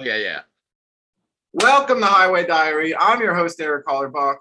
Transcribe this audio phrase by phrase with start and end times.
[0.00, 0.40] Yeah, yeah.
[1.52, 2.94] Welcome to Highway Diary.
[2.96, 4.36] I'm your host, Eric Hollerbach.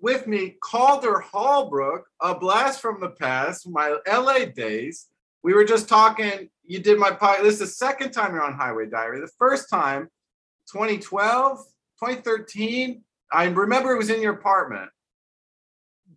[0.00, 5.08] With me, Calder Holbrook, a blast from the past, my LA days.
[5.42, 6.50] We were just talking.
[6.64, 7.42] You did my podcast.
[7.42, 9.20] This is the second time you're on Highway Diary.
[9.20, 10.08] The first time,
[10.70, 11.58] 2012,
[11.98, 13.02] 2013.
[13.32, 14.88] I remember it was in your apartment.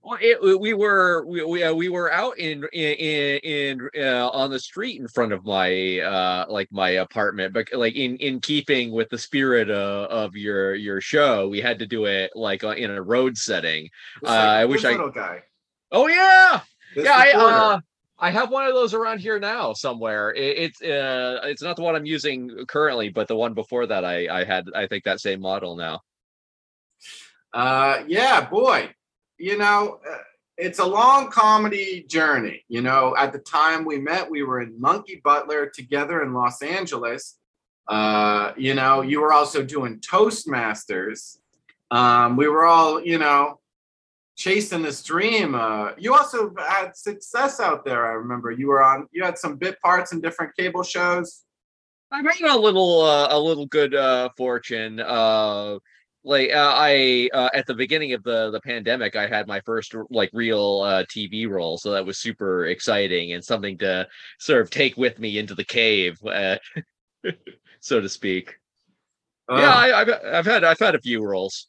[0.06, 4.52] Well, it, we were we we, uh, we were out in in in uh, on
[4.52, 8.92] the street in front of my uh like my apartment, but like in in keeping
[8.92, 12.70] with the spirit uh, of your your show, we had to do it like uh,
[12.70, 13.90] in a road setting.
[14.22, 14.96] Uh, like I wish I.
[14.96, 15.42] guy.
[15.92, 16.60] Oh yeah,
[16.94, 17.16] This yeah.
[17.16, 17.80] I uh,
[18.20, 20.36] I have one of those around here now somewhere.
[20.36, 24.06] It, it's uh it's not the one I'm using currently, but the one before that
[24.06, 26.02] I I had I think that same model now.
[27.52, 28.94] Uh, yeah, boy.
[29.38, 30.18] You know, uh,
[30.58, 32.64] it's a long comedy journey.
[32.70, 36.62] You know, at the time we met, we were in Monkey Butler together in Los
[36.62, 37.38] Angeles.
[37.88, 41.38] Uh, you know, you were also doing Toastmasters.
[41.92, 43.60] Um, we were all, you know,
[44.36, 45.56] chasing this dream.
[45.56, 48.06] Uh, you also had success out there.
[48.06, 49.08] I remember you were on.
[49.12, 51.44] You had some bit parts in different cable shows.
[52.12, 55.00] I made a little uh, a little good uh fortune.
[55.00, 55.80] Uh
[56.26, 59.96] like uh, I uh, at the beginning of the the pandemic I had my first
[60.10, 64.08] like real uh TV role so that was super exciting and something to
[64.40, 66.58] sort of take with me into the cave uh,
[67.80, 68.56] so to speak.
[69.48, 71.68] Yeah, I, I've I've had I've had a few roles.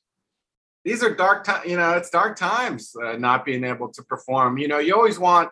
[0.85, 1.69] these are dark times.
[1.69, 4.57] You know, it's dark times uh, not being able to perform.
[4.57, 5.51] You know, you always want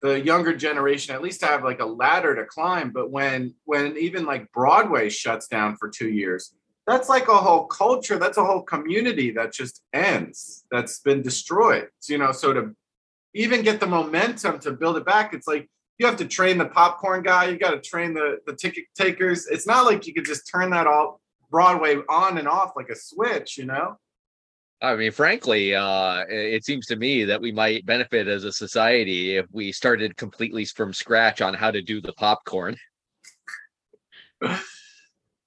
[0.00, 2.90] the younger generation at least to have like a ladder to climb.
[2.90, 6.52] But when when even like Broadway shuts down for two years,
[6.86, 8.18] that's like a whole culture.
[8.18, 10.64] That's a whole community that just ends.
[10.70, 11.88] That's been destroyed.
[12.00, 12.74] So, you know, so to
[13.34, 16.66] even get the momentum to build it back, it's like you have to train the
[16.66, 17.48] popcorn guy.
[17.48, 19.46] You got to train the the ticket takers.
[19.46, 22.96] It's not like you could just turn that all Broadway on and off like a
[22.96, 23.58] switch.
[23.58, 23.96] You know.
[24.80, 29.36] I mean, frankly, uh, it seems to me that we might benefit as a society
[29.36, 32.74] if we started completely from scratch on how to do the popcorn.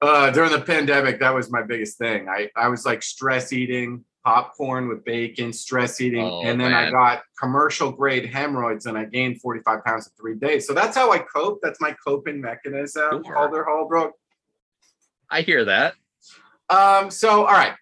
[0.06, 2.28] uh during the pandemic that was my biggest thing.
[2.30, 6.90] I i was like stress eating popcorn with bacon stress eating Oh, and then i
[6.90, 10.66] got commercial grade hemorrhoids and i gained 45 pounds in three days.
[10.66, 11.60] So that's how i cope.
[11.62, 13.24] That's my coping mechanism.
[13.24, 13.34] Sure.
[13.36, 14.14] calder holbrook
[15.30, 15.94] I hear that.
[16.70, 17.74] um so all right.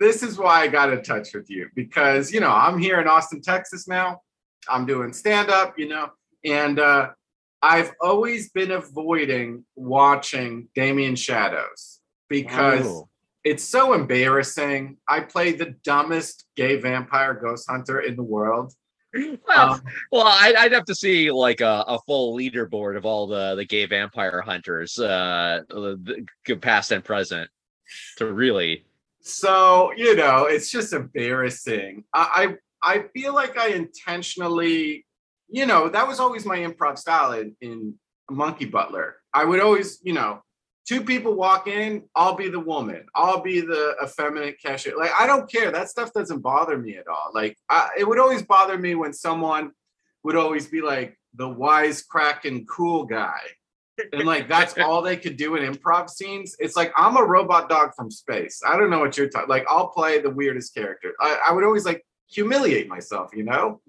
[0.00, 3.08] This is why i got in touch with you because you know i'm here in
[3.08, 4.22] austin texas now.
[4.68, 6.10] I'm doing stand up you know
[6.44, 7.10] and uh
[7.62, 13.08] i've always been avoiding watching damien shadows because Oh.
[13.44, 14.98] it's so embarrassing.
[15.08, 18.72] I played the dumbest gay vampire ghost hunter in the world.
[19.14, 19.80] Well, Um,
[20.12, 23.64] well, I'd, I'd have to see like a, a full leaderboard of all the the
[23.64, 27.48] gay vampire hunters, uh, the, the past and present,
[28.18, 28.84] to really.
[29.22, 32.04] so you know, it's just embarrassing.
[32.12, 35.06] I, I I feel like I intentionally,
[35.48, 37.94] you know, that was always my improv style in, in
[38.30, 39.16] Monkey Butler.
[39.32, 40.42] I would always, you know,
[40.86, 44.96] two people walk in, I'll be the woman, I'll be the effeminate cashier.
[44.96, 45.70] Like I don't care.
[45.70, 47.30] That stuff doesn't bother me at all.
[47.34, 49.72] Like I, it would always bother me when someone
[50.24, 53.40] would always be like the wise cracking cool guy.
[54.12, 56.56] And like that's all they could do in improv scenes.
[56.58, 58.62] It's like I'm a robot dog from space.
[58.66, 59.48] I don't know what you're talking.
[59.48, 61.14] Like I'll play the weirdest character.
[61.20, 63.80] I, I would always like humiliate myself, you know?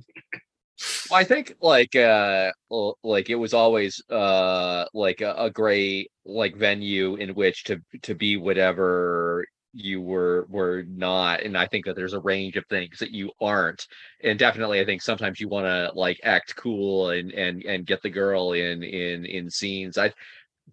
[1.10, 2.52] Well, I think like uh
[3.04, 8.16] like it was always uh like a, a great like venue in which to to
[8.16, 13.00] be whatever you were were not and I think that there's a range of things
[13.00, 13.86] that you aren't
[14.24, 18.02] and definitely I think sometimes you want to like act cool and and and get
[18.02, 19.98] the girl in in in scenes.
[19.98, 20.14] I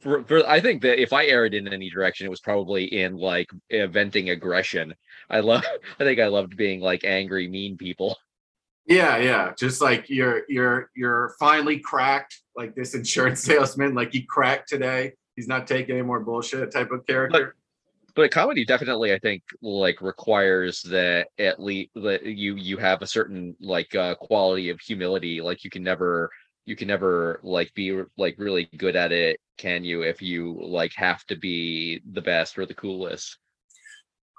[0.00, 3.16] for, for I think that if I erred in any direction it was probably in
[3.16, 4.94] like venting aggression.
[5.30, 5.64] I love
[6.00, 8.18] I think I loved being like angry mean people
[8.86, 9.52] Yeah, yeah.
[9.58, 15.12] Just like you're you're you're finally cracked, like this insurance salesman, like he cracked today.
[15.34, 17.54] He's not taking any more bullshit type of character.
[18.14, 23.06] but comedy definitely i think like requires that at least that you you have a
[23.06, 26.30] certain like uh quality of humility like you can never
[26.64, 30.92] you can never like be like really good at it can you if you like
[30.94, 33.36] have to be the best or the coolest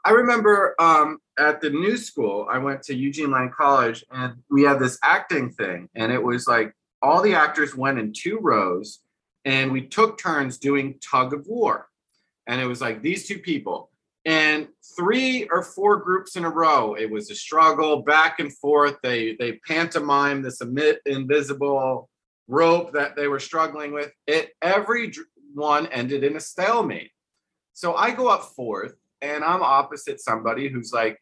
[0.07, 4.63] I remember um, at the new school, I went to Eugene Lang College and we
[4.63, 5.89] had this acting thing.
[5.95, 8.99] And it was like all the actors went in two rows
[9.43, 11.89] and we took turns doing tug of war.
[12.47, 13.89] And it was like these two people.
[14.25, 18.95] And three or four groups in a row, it was a struggle back and forth.
[19.03, 20.61] They they pantomime this
[21.05, 22.09] invisible
[22.47, 24.13] rope that they were struggling with.
[24.25, 25.11] It every
[25.53, 27.11] one ended in a stalemate.
[27.73, 31.19] So I go up fourth, and I'm opposite somebody who's like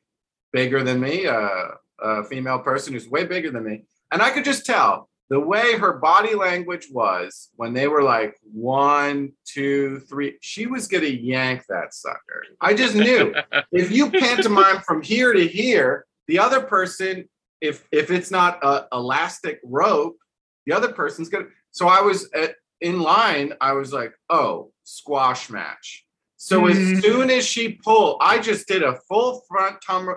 [0.54, 1.68] bigger than me, uh,
[2.00, 5.78] a female person who's way bigger than me, and I could just tell the way
[5.78, 11.64] her body language was when they were like one, two, three, she was gonna yank
[11.70, 12.44] that sucker.
[12.62, 13.34] I just knew
[13.72, 17.28] if you pantomime from here to here, the other person,
[17.62, 20.18] if if it's not a elastic rope,
[20.66, 21.46] the other person's gonna.
[21.72, 23.54] So I was at, in line.
[23.60, 26.05] I was like, oh, squash match.
[26.46, 26.72] So mm.
[26.72, 30.14] as soon as she pulled, I just did a full front tum,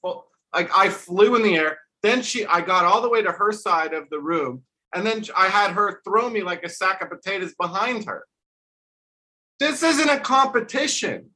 [0.00, 3.32] full, like I flew in the air then she, I got all the way to
[3.32, 4.62] her side of the room,
[4.94, 8.24] and then I had her throw me like a sack of potatoes behind her.
[9.58, 11.30] This isn't a competition.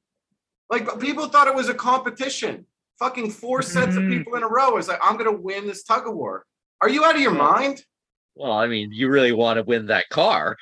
[0.69, 2.67] Like people thought it was a competition.
[3.01, 4.13] Fucking 4 sets of mm-hmm.
[4.13, 6.45] people in a row is like, I'm gonna win this tug of war.
[6.81, 7.83] Are you out of your mind?
[8.37, 10.57] Well, I mean, you really want to win that car.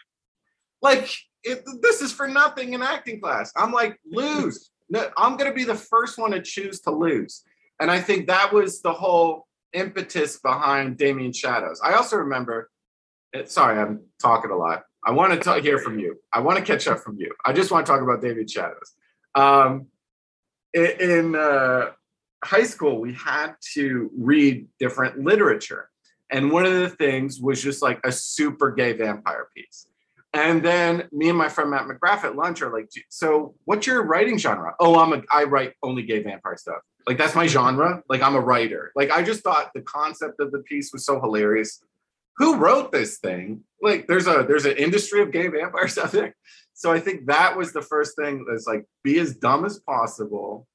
[0.81, 3.53] Like, it, this is for nothing in acting class.
[3.57, 4.71] I'm like, lose.
[4.91, 7.45] No, I'm gonna be the first one to choose to lose.
[7.79, 11.79] And I think that was the whole impetus behind Damien Shadows.
[11.85, 12.71] I also remember,
[13.35, 14.85] eh, sorry, I'm talking a lot.
[15.05, 16.17] I want to talk, hear from you.
[16.33, 17.35] I want to catch up from you.
[17.45, 18.95] I just want to talk about Damien Shadows.
[19.35, 19.87] Um,
[20.75, 21.91] in, in uh,
[22.45, 25.91] high school, we had to read different literature.
[26.31, 29.87] And one of the things was just like a super gay vampire piece.
[30.35, 34.03] And then me and my friend Matt McGrath at lunch are like, so what's your
[34.03, 34.75] writing genre?
[34.79, 36.83] Oh, I'm a I write only gay vampire stuff.
[37.07, 38.03] Like that's my genre.
[38.11, 38.93] Like I'm a writer.
[38.95, 41.83] Like I just thought the concept of the piece was so hilarious.
[42.37, 43.63] Who wrote this thing?
[43.81, 46.37] Like there's a there's an industry of gay vampires out there.
[46.75, 50.69] So I think that was the first thing that's like be as dumb as possible.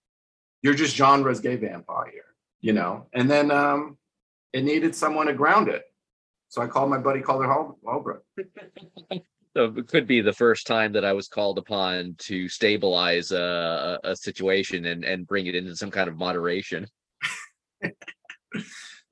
[0.64, 2.26] You're just genres gay vampire,
[2.60, 3.06] you know.
[3.14, 3.98] And then um
[4.52, 5.84] it needed someone to ground it.
[6.50, 8.24] So I called my buddy Calder Holbrook.
[9.56, 14.00] So it could be the first time that I was called upon to stabilize a,
[14.04, 16.88] a situation and, and bring it into some kind of moderation.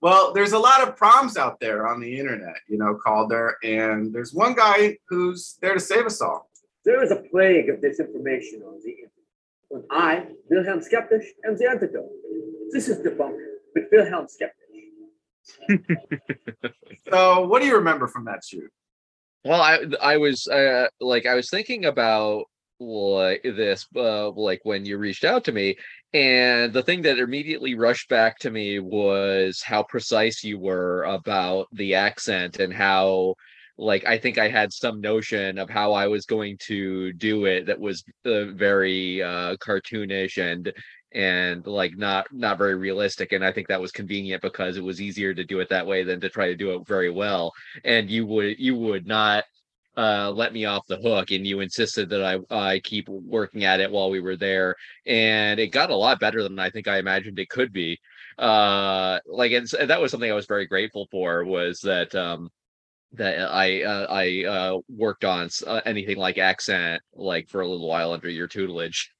[0.01, 4.11] well, there's a lot of proms out there on the internet, you know, Calder, and
[4.11, 6.49] there's one guy who's there to save us all.
[6.85, 9.11] There is a plague of disinformation on the internet.
[9.69, 12.09] And I, Wilhelm Skeptisch, am the antidote.
[12.71, 13.35] This is the bunk
[13.75, 14.57] with Wilhelm Skeptisch.
[17.11, 18.71] so, what do you remember from that shoot?
[19.43, 22.45] Well, I I was uh, like I was thinking about
[22.79, 25.75] like this uh, like when you reached out to me
[26.13, 31.67] and the thing that immediately rushed back to me was how precise you were about
[31.71, 33.35] the accent and how
[33.77, 37.65] like I think I had some notion of how I was going to do it
[37.67, 40.71] that was uh, very uh, cartoonish and
[41.13, 45.01] and like not not very realistic and i think that was convenient because it was
[45.01, 47.51] easier to do it that way than to try to do it very well
[47.83, 49.43] and you would you would not
[49.97, 53.81] uh, let me off the hook and you insisted that I, I keep working at
[53.81, 54.73] it while we were there
[55.05, 57.99] and it got a lot better than i think i imagined it could be
[58.39, 62.49] uh like and, and that was something i was very grateful for was that um
[63.11, 67.89] that i uh, i uh worked on uh, anything like accent like for a little
[67.89, 69.11] while under your tutelage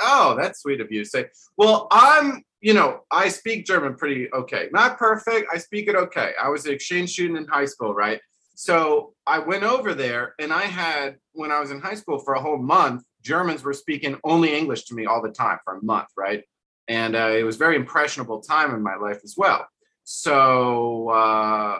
[0.00, 1.26] Oh, that's sweet of you to say.
[1.56, 4.68] Well, I'm, you know, I speak German pretty okay.
[4.72, 5.48] Not perfect.
[5.52, 6.32] I speak it okay.
[6.42, 8.20] I was an exchange student in high school, right?
[8.54, 12.34] So I went over there and I had, when I was in high school for
[12.34, 15.84] a whole month, Germans were speaking only English to me all the time for a
[15.84, 16.44] month, right?
[16.88, 19.66] And uh, it was very impressionable time in my life as well.
[20.04, 21.78] So uh,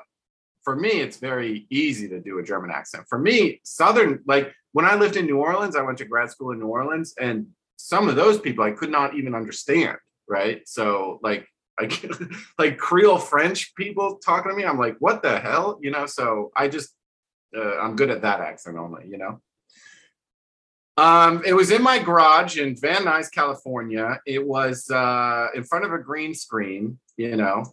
[0.63, 3.05] for me, it's very easy to do a German accent.
[3.09, 6.51] For me, Southern, like when I lived in New Orleans, I went to grad school
[6.53, 7.47] in New Orleans, and
[7.85, 10.67] some of those people I could not even understand, right?
[10.67, 11.47] So like
[11.81, 12.03] like
[12.59, 16.07] like Creole French people talking to me, I'm like, what the hell, you know?
[16.07, 16.95] So I just
[17.55, 19.41] uh, I'm good at that accent only, you know.
[20.97, 24.19] Um, it was in my garage in Van Nuys, California.
[24.27, 27.65] It was uh, in front of a green screen, you know.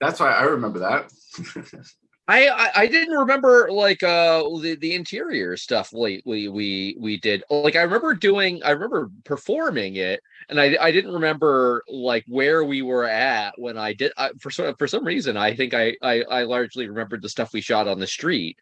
[0.00, 1.12] That's why I remember that.
[2.28, 7.42] I, I, didn't remember like uh the, the interior stuff lately we we did.
[7.48, 10.20] Like I remember doing I remember performing it
[10.50, 14.50] and I I didn't remember like where we were at when I did I, for
[14.50, 17.88] some for some reason I think I, I I largely remembered the stuff we shot
[17.88, 18.58] on the street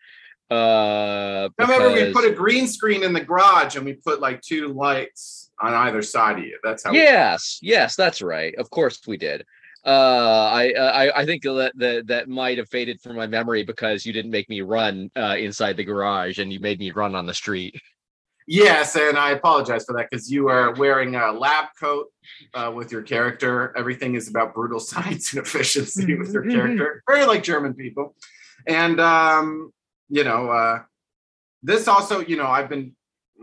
[0.49, 1.71] uh because...
[1.71, 4.69] I remember we put a green screen in the garage and we put like two
[4.69, 6.57] lights on either side of you.
[6.63, 7.71] That's how yes we...
[7.71, 8.55] yes that's right.
[8.55, 9.45] Of course we did
[9.87, 14.05] uh, I, I I think that that that might have faded from my memory because
[14.05, 17.25] you didn't make me run uh, inside the garage and you made me run on
[17.25, 17.81] the street.
[18.49, 22.07] Yes, and I apologize for that because you are wearing a lab coat
[22.55, 23.73] uh, with your character.
[23.77, 28.15] Everything is about brutal science and efficiency with your character, very like German people.
[28.67, 29.73] And um,
[30.09, 30.83] you know, uh,
[31.63, 32.95] this also, you know, I've been,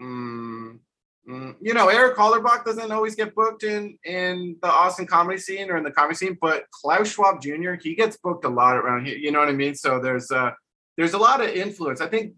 [0.01, 0.79] mm,
[1.25, 5.77] you know, Eric Hollerbach doesn't always get booked in in the Austin comedy scene or
[5.77, 7.73] in the comedy scene, but Klaus Schwab Jr.
[7.81, 9.17] he gets booked a lot around here.
[9.17, 9.75] You know what I mean?
[9.75, 10.51] So there's uh
[10.97, 12.01] there's a lot of influence.
[12.01, 12.33] I think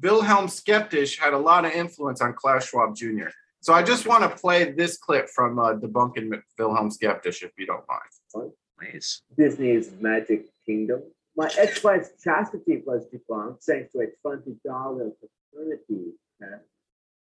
[0.00, 3.28] Wilhelm Skeptisch had a lot of influence on Klaus Schwab Jr.
[3.60, 7.66] So I just want to play this clip from uh, debunking Wilhelm Skeptisch, if you
[7.66, 8.52] don't mind.
[8.78, 9.22] Please.
[9.36, 11.02] Disney's Magic Kingdom.
[11.36, 16.64] My ex-wife's chastity was debunked thanks to a twenty dollar paternity test,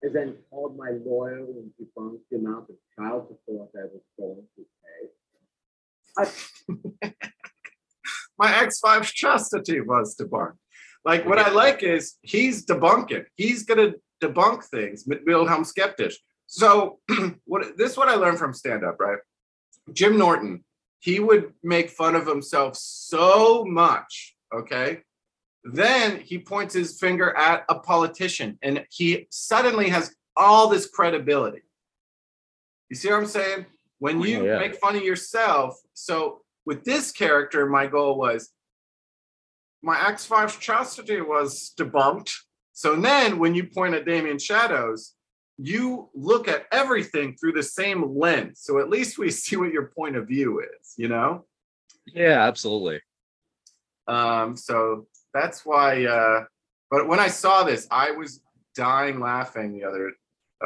[0.04, 4.44] and then called my lawyer and debunked the amount of child support I was going
[4.56, 6.34] to pay.
[7.04, 7.13] I,
[8.39, 10.58] My ex-wife's chastity was debunked.
[11.04, 13.25] Like what I like is he's debunking.
[13.36, 16.16] He's gonna debunk things with Wilhelm Skeptisch.
[16.48, 17.00] So
[17.46, 19.20] what this is what I learned from stand-up, right?
[19.94, 20.63] Jim Norton,
[21.00, 25.01] he would make fun of himself so much, okay?
[25.74, 31.62] Then he points his finger at a politician and he suddenly has all this credibility.
[32.89, 33.65] You see what I'm saying?
[34.00, 34.59] When you Oh, yeah.
[34.59, 38.50] make fun of yourself, so with this character, my goal was
[39.81, 42.31] my X5 chastity was debunked.
[42.74, 45.13] So then when you point at Damien Shadows,
[45.57, 48.59] you look at everything through the same lens.
[48.62, 51.45] So at least we see what your point of view is, you know?
[52.05, 53.01] Yeah, absolutely.
[54.07, 55.07] Um, so
[55.39, 56.44] that's why uh
[56.89, 58.41] but when I saw this, I was
[58.75, 60.12] dying laughing the other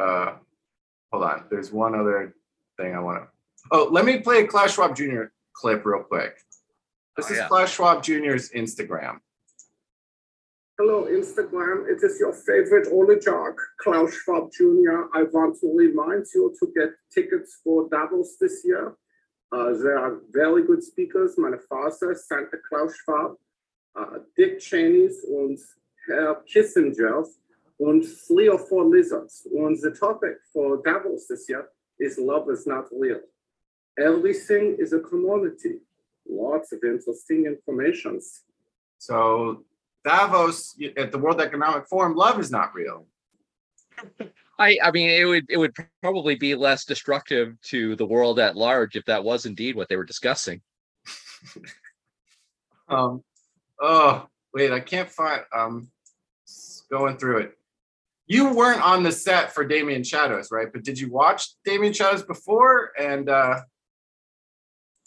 [0.00, 0.28] uh
[1.10, 2.34] hold on, there's one other
[2.78, 3.28] thing I want to
[3.72, 5.24] oh let me play a Klaus Schwab Jr.
[5.54, 6.34] clip real quick.
[7.16, 7.48] This Oh, is yeah.
[7.48, 9.16] Klaus Schwab Jr.'s Instagram.
[10.78, 11.86] Hello, Instagram.
[11.92, 14.98] It is your favorite oligarch, Klaus Schwab Jr.
[15.14, 18.96] I want to remind you to get tickets for Davos this year.
[19.54, 21.34] Uh, there are very good speakers.
[21.36, 23.36] Meine Vater, Santa Klaus Schwab,
[23.94, 25.58] uh, Dick Cheney's und
[26.06, 27.38] Herr Kissinger's
[27.78, 29.46] und three or four lizards.
[29.54, 31.68] And the topic for Davos this year
[31.98, 33.20] is love is not real.
[33.98, 35.80] Everything is a commodity.
[36.28, 38.42] Lots of interesting informations.
[38.98, 39.64] So
[40.04, 43.06] Davos at the World Economic Forum, love is not real.
[44.58, 48.56] I I mean it would it would probably be less destructive to the world at
[48.56, 50.60] large if that was indeed what they were discussing.
[52.88, 53.22] Um,
[53.82, 55.42] oh wait, I can't find.
[55.54, 55.90] Um,
[56.92, 57.58] going through it.
[58.26, 60.68] You weren't on the set for Damien Shadows, right?
[60.72, 62.92] But did you watch Damien Shadows before?
[62.98, 63.62] And uh,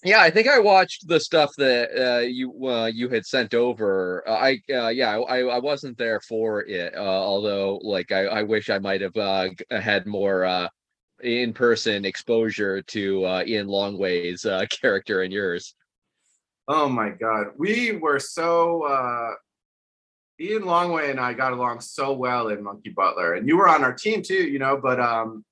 [0.04, 4.24] Yeah, I think I watched the stuff that uh, you uh, you had sent over.
[4.28, 6.96] Uh, I uh, yeah, I I wasn't there for it.
[6.96, 10.68] Uh, although, like, I, I wish I might have uh, had more uh,
[11.24, 15.76] in person exposure to uh, Ian Longway's uh, character and yours.
[16.68, 18.84] Oh my God, we were so.
[18.84, 19.32] Uh,
[20.40, 23.86] Ian Longway and I got along so well in Monkey Butler, and you were on
[23.86, 24.76] our team too, you know.
[24.76, 25.46] But um,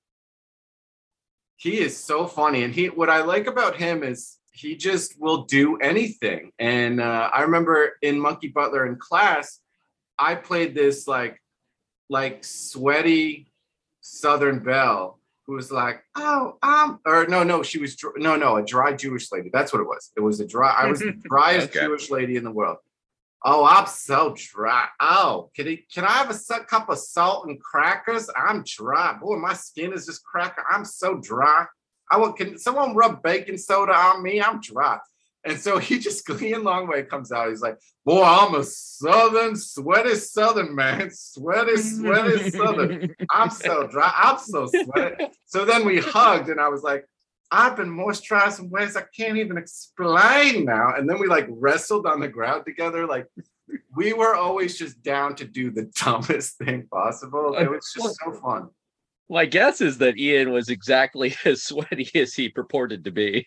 [1.56, 5.44] he is so funny, and he what I like about him is he just will
[5.44, 6.52] do anything.
[6.58, 9.58] And uh, I remember in Monkey Butler in class,
[10.18, 11.40] I played this like
[12.10, 13.50] like sweaty
[14.00, 18.64] Southern belle who was like, oh, um, or no, no, she was no, no, a
[18.64, 19.50] dry Jewish lady.
[19.52, 20.10] That's what it was.
[20.16, 20.70] It was a dry.
[20.70, 21.86] I was the driest Okay.
[21.86, 22.78] Jewish lady in the world.
[23.46, 24.86] Oh, I'm so dry.
[25.00, 28.30] Oh, can he, can I have a cup of salt and crackers?
[28.34, 29.18] I'm dry.
[29.20, 30.64] Boy, my skin is just cracker.
[30.70, 31.66] I'm so dry.
[32.10, 32.36] I want.
[32.36, 34.40] Can someone rub baking soda on me?
[34.40, 34.98] I'm dry.
[35.44, 37.50] And so he just Ian Longway comes out.
[37.50, 43.14] He's like, "Boy, I'm a southern, sweaty southern man, sweaty, sweaty southern.
[43.30, 44.12] I'm so dry.
[44.14, 47.06] I'm so sweaty." So then we hugged, and I was like,
[47.48, 52.06] "I've been moisturized in ways I can't even explain now." And then we like wrestled
[52.06, 53.26] on the ground together, like.
[53.96, 57.54] We were always just down to do the dumbest thing possible.
[57.54, 58.68] It was just so fun.
[59.30, 63.46] My guess is that Ian was exactly as sweaty as he purported to be.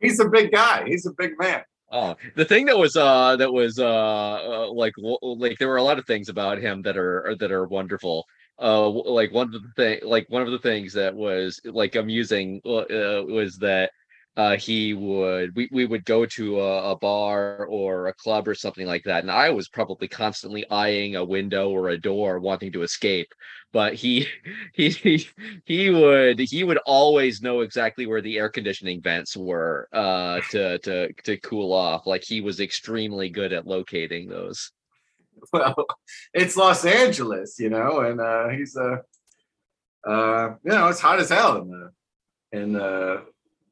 [0.00, 0.84] He's a big guy.
[0.86, 1.62] He's a big man.
[1.92, 5.82] Oh, the thing that was uh that was uh, uh like like there were a
[5.82, 8.24] lot of things about him that are that are wonderful.
[8.60, 12.60] Uh, like one of the thing like one of the things that was like amusing
[12.64, 12.84] uh,
[13.26, 13.90] was that
[14.36, 18.54] uh he would we, we would go to a, a bar or a club or
[18.54, 22.70] something like that and i was probably constantly eyeing a window or a door wanting
[22.72, 23.28] to escape
[23.72, 24.26] but he
[24.74, 25.26] he
[25.64, 30.78] he, would he would always know exactly where the air conditioning vents were uh to
[30.80, 34.72] to to cool off like he was extremely good at locating those.
[35.54, 35.86] Well,
[36.34, 39.00] it's Los Angeles, you know, and uh, he's a,
[40.06, 41.90] uh, you know, it's hot as hell in the
[42.52, 43.24] in the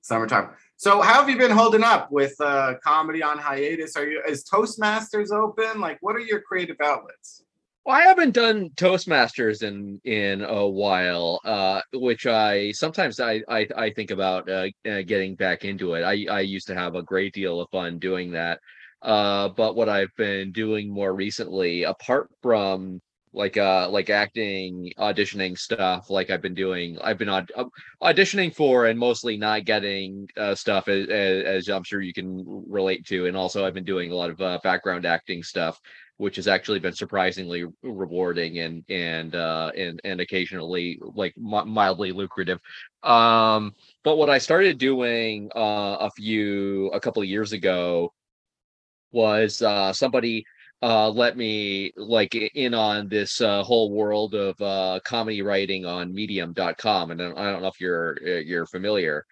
[0.09, 0.51] summertime.
[0.77, 3.97] So, how have you been holding up with uh, comedy on hiatus?
[3.97, 5.81] Are you is Toastmasters open?
[5.81, 7.45] Like, what are your creative outlets?
[7.85, 13.67] Well, I haven't done Toastmasters in in a while, uh, which I sometimes I I,
[13.77, 16.03] I think about uh, uh, getting back into it.
[16.03, 18.61] I I used to have a great deal of fun doing that,
[19.03, 23.01] uh, but what I've been doing more recently, apart from
[23.39, 27.53] like uh like acting auditioning stuff like i've been doing i've been aud-
[28.03, 33.07] auditioning for and mostly not getting uh stuff as, as i'm sure you can relate
[33.07, 33.27] to.
[33.27, 35.81] And also i've been doing a lot of uh, background acting stuff
[36.17, 42.59] which has actually been surprisingly rewarding and and uh and and occasionally like mildly lucrative.
[43.05, 48.13] Um but what i started doing uh a few a couple of years ago
[49.13, 50.45] was uh somebody
[50.83, 56.15] uh, let me like in on this uh, whole world of uh, comedy writing on
[56.15, 59.25] medium.com and i don't know if you're uh, you're familiar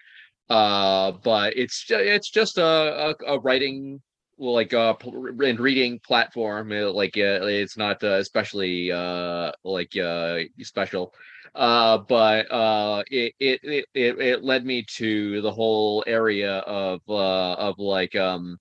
[0.49, 4.01] uh, but it's it's just a, a, a writing
[4.39, 11.15] like uh and reading platform uh, like it's not uh, especially uh like uh special
[11.55, 17.55] uh but uh it, it it it led me to the whole area of uh
[17.55, 18.59] of like um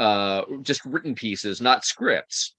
[0.00, 2.54] uh, just written pieces, not scripts,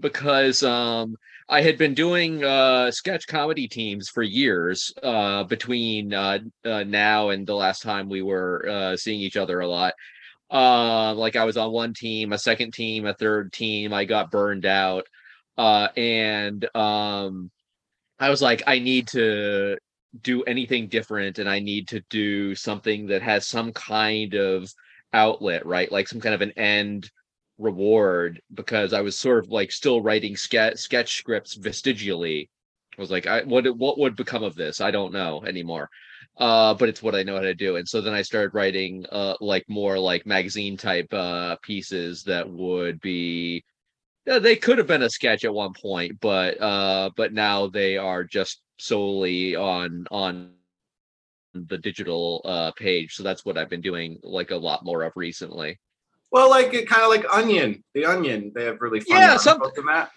[0.00, 1.14] because um,
[1.48, 7.28] I had been doing uh, sketch comedy teams for years uh, between uh, uh, now
[7.28, 9.92] and the last time we were uh, seeing each other a lot.
[10.50, 13.92] Uh, like I was on one team, a second team, a third team.
[13.92, 15.06] I got burned out,
[15.58, 17.50] and um,
[18.18, 19.76] I was like, I need to
[20.22, 24.72] do anything different, and I need to do something that has some kind of
[25.12, 25.90] outlet, right?
[25.90, 27.10] Like some kind of an end
[27.58, 32.50] reward because I was sort of like still writing sketch sketch scripts vestigially.
[32.98, 34.80] I was like, I what what would become of this?
[34.80, 35.88] I don't know anymore.
[36.38, 37.76] Uh, but it's what I know how to do.
[37.76, 42.48] And so then I started writing uh like more like magazine type uh pieces that
[42.48, 43.64] would be
[44.26, 48.24] they could have been a sketch at one point, but uh but now they are
[48.24, 50.52] just solely on on
[51.68, 53.14] the digital uh, page.
[53.14, 55.78] So that's what I've been doing like a lot more of recently.
[56.30, 58.52] Well, like kind of like Onion, the Onion.
[58.54, 60.10] They have really fun yeah, some, that.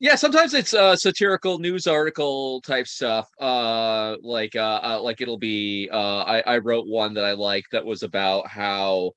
[0.00, 3.28] Yeah, sometimes it's uh satirical news article type stuff.
[3.40, 7.68] Uh like uh, uh like it'll be uh I, I wrote one that I liked
[7.72, 9.12] that was about how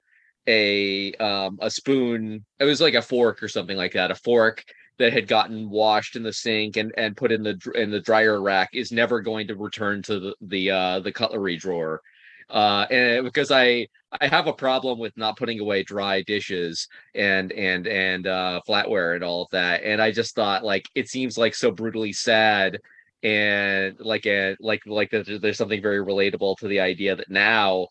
[0.47, 4.63] a um a spoon it was like a fork or something like that a fork
[4.99, 8.41] that had gotten washed in the sink and and put in the in the dryer
[8.41, 12.01] rack is never going to return to the the uh the cutlery drawer.
[12.49, 13.87] Uh and because i
[14.21, 19.15] i have a problem with not putting away dry dishes and and and uh flatware
[19.15, 19.83] and all of that.
[19.83, 22.79] And i just thought like it seems like so brutally sad
[23.23, 27.87] and like a like like there's something very relatable to the idea that now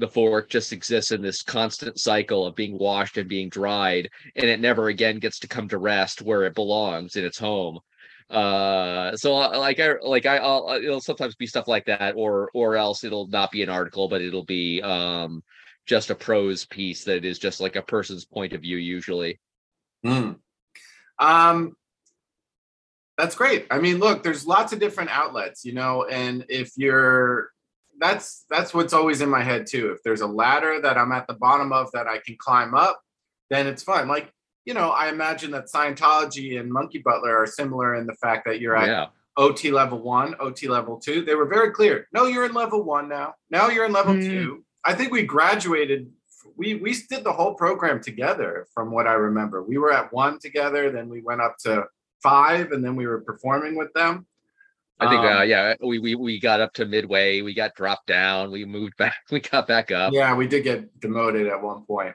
[0.00, 4.46] the fork just exists in this constant cycle of being washed and being dried and
[4.46, 7.78] it never again gets to come to rest where it belongs in its home.
[8.30, 12.14] Uh so uh, like i like I, will uh, it'll sometimes be stuff like that
[12.16, 15.42] or or else it'll not be an article but it'll be um
[15.84, 19.40] just a prose piece that is just like a person's point of view usually.
[20.06, 20.36] Mm.
[21.18, 21.76] um
[23.18, 23.66] that's great.
[23.68, 27.50] I mean look there's lots of different outlets you know and if you're
[28.00, 29.92] that's that's what's always in my head too.
[29.92, 33.00] If there's a ladder that I'm at the bottom of that I can climb up,
[33.50, 34.08] then it's fun.
[34.08, 34.32] Like
[34.64, 38.60] you know, I imagine that Scientology and Monkey Butler are similar in the fact that
[38.60, 39.06] you're at yeah.
[39.36, 41.24] OT level one, OT level two.
[41.24, 42.06] They were very clear.
[42.12, 43.34] No, you're in level one now.
[43.50, 44.22] Now you're in level mm.
[44.22, 44.64] two.
[44.84, 46.10] I think we graduated.
[46.56, 49.62] We we did the whole program together, from what I remember.
[49.62, 51.84] We were at one together, then we went up to
[52.22, 54.26] five, and then we were performing with them.
[55.00, 57.40] I think, uh, um, uh, yeah, we, we we got up to midway.
[57.40, 58.50] We got dropped down.
[58.50, 59.16] We moved back.
[59.30, 60.12] We got back up.
[60.12, 62.14] Yeah, we did get demoted at one point.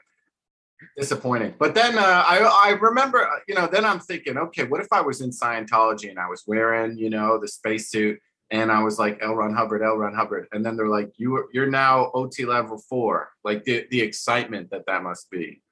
[0.96, 1.54] Disappointing.
[1.58, 4.88] But then uh, I I remember, uh, you know, then I'm thinking, okay, what if
[4.92, 8.20] I was in Scientology and I was wearing, you know, the spacesuit
[8.50, 9.34] and I was like L.
[9.34, 9.96] Ron Hubbard, L.
[9.96, 13.30] Ron Hubbard, and then they're like, you you're now OT level four.
[13.42, 15.62] Like the the excitement that that must be.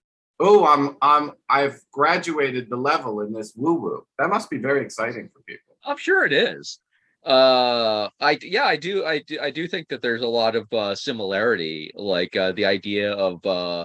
[0.40, 4.06] Oh, I'm I'm I've graduated the level in this woo woo.
[4.18, 5.76] That must be very exciting for people.
[5.84, 6.80] I'm sure it is
[7.24, 10.70] uh i yeah i do i do i do think that there's a lot of
[10.72, 13.84] uh similarity like uh the idea of uh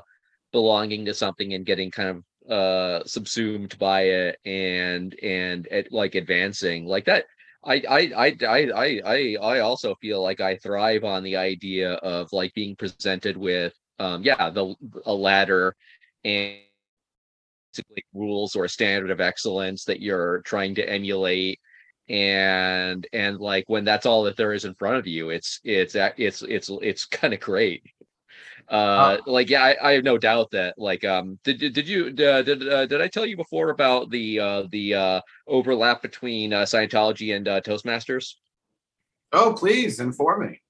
[0.51, 6.15] belonging to something and getting kind of uh subsumed by it and and at like
[6.15, 7.25] advancing like that
[7.63, 12.31] I, I I I I I also feel like I thrive on the idea of
[12.31, 14.75] like being presented with um yeah the
[15.05, 15.75] a ladder
[16.23, 16.55] and
[17.71, 21.59] basically rules or a standard of excellence that you're trying to emulate
[22.09, 25.95] and and like when that's all that there is in front of you it's it's
[25.95, 27.83] it's it's it's kind of great
[28.69, 32.43] uh, like yeah, I, I have no doubt that like um did did you uh,
[32.43, 36.63] did uh, did I tell you before about the uh the uh overlap between uh,
[36.63, 38.35] Scientology and uh, Toastmasters?
[39.31, 40.61] Oh, please inform me.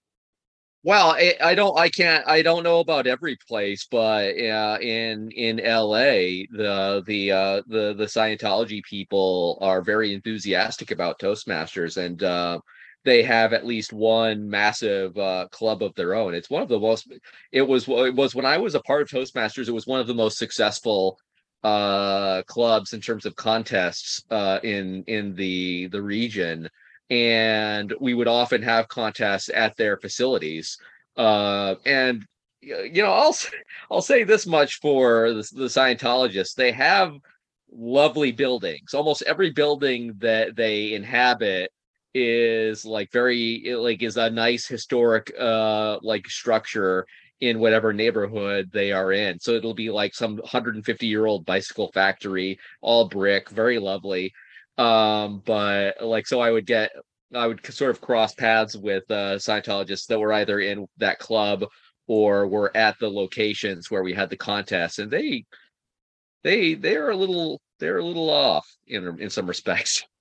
[0.84, 5.30] Well, I, I don't, I can't, I don't know about every place, but uh, in
[5.32, 12.24] in LA, the the uh, the the Scientology people are very enthusiastic about Toastmasters, and
[12.24, 12.60] uh,
[13.04, 16.34] they have at least one massive uh, club of their own.
[16.34, 17.12] It's one of the most.
[17.52, 19.68] It was it was when I was a part of Toastmasters.
[19.68, 21.18] It was one of the most successful
[21.62, 26.70] uh clubs in terms of contests uh in in the the region
[27.10, 30.78] and we would often have contests at their facilities.
[31.18, 32.26] Uh, and
[32.62, 33.38] you know, I'll
[33.92, 37.14] I'll say this much for the, the Scientologists: they have
[37.72, 38.94] lovely buildings.
[38.94, 41.72] Almost every building that they inhabit
[42.14, 47.06] is like very like is a nice historic uh like structure
[47.40, 51.92] in whatever neighborhood they are in so it'll be like some 150 year old bicycle
[51.94, 54.34] factory all brick very lovely
[54.80, 56.92] um but like so i would get
[57.36, 61.66] i would sort of cross paths with uh scientologists that were either in that club
[62.08, 65.44] or were at the locations where we had the contest and they
[66.44, 70.04] they they're a little they're a little off in in some respects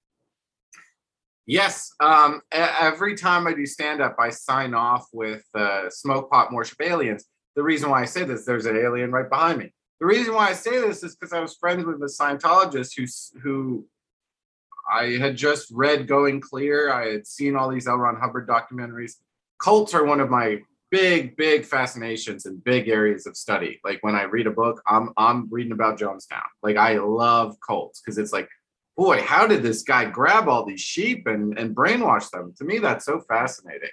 [1.48, 1.94] Yes.
[1.98, 6.78] Um, every time I do stand up, I sign off with uh, smoke pot worship
[6.82, 7.24] aliens.
[7.56, 9.72] The reason why I say this, there's an alien right behind me.
[9.98, 13.40] The reason why I say this is because I was friends with a Scientologist who
[13.40, 13.86] who
[14.90, 16.92] I had just read Going Clear.
[16.92, 17.96] I had seen all these L.
[17.96, 19.12] Ron Hubbard documentaries.
[19.62, 23.80] Cults are one of my big, big fascinations and big areas of study.
[23.84, 26.42] Like when I read a book, I'm I'm reading about Jonestown.
[26.62, 28.48] Like I love cults because it's like,
[28.96, 32.54] boy, how did this guy grab all these sheep and and brainwash them?
[32.58, 33.90] To me, that's so fascinating.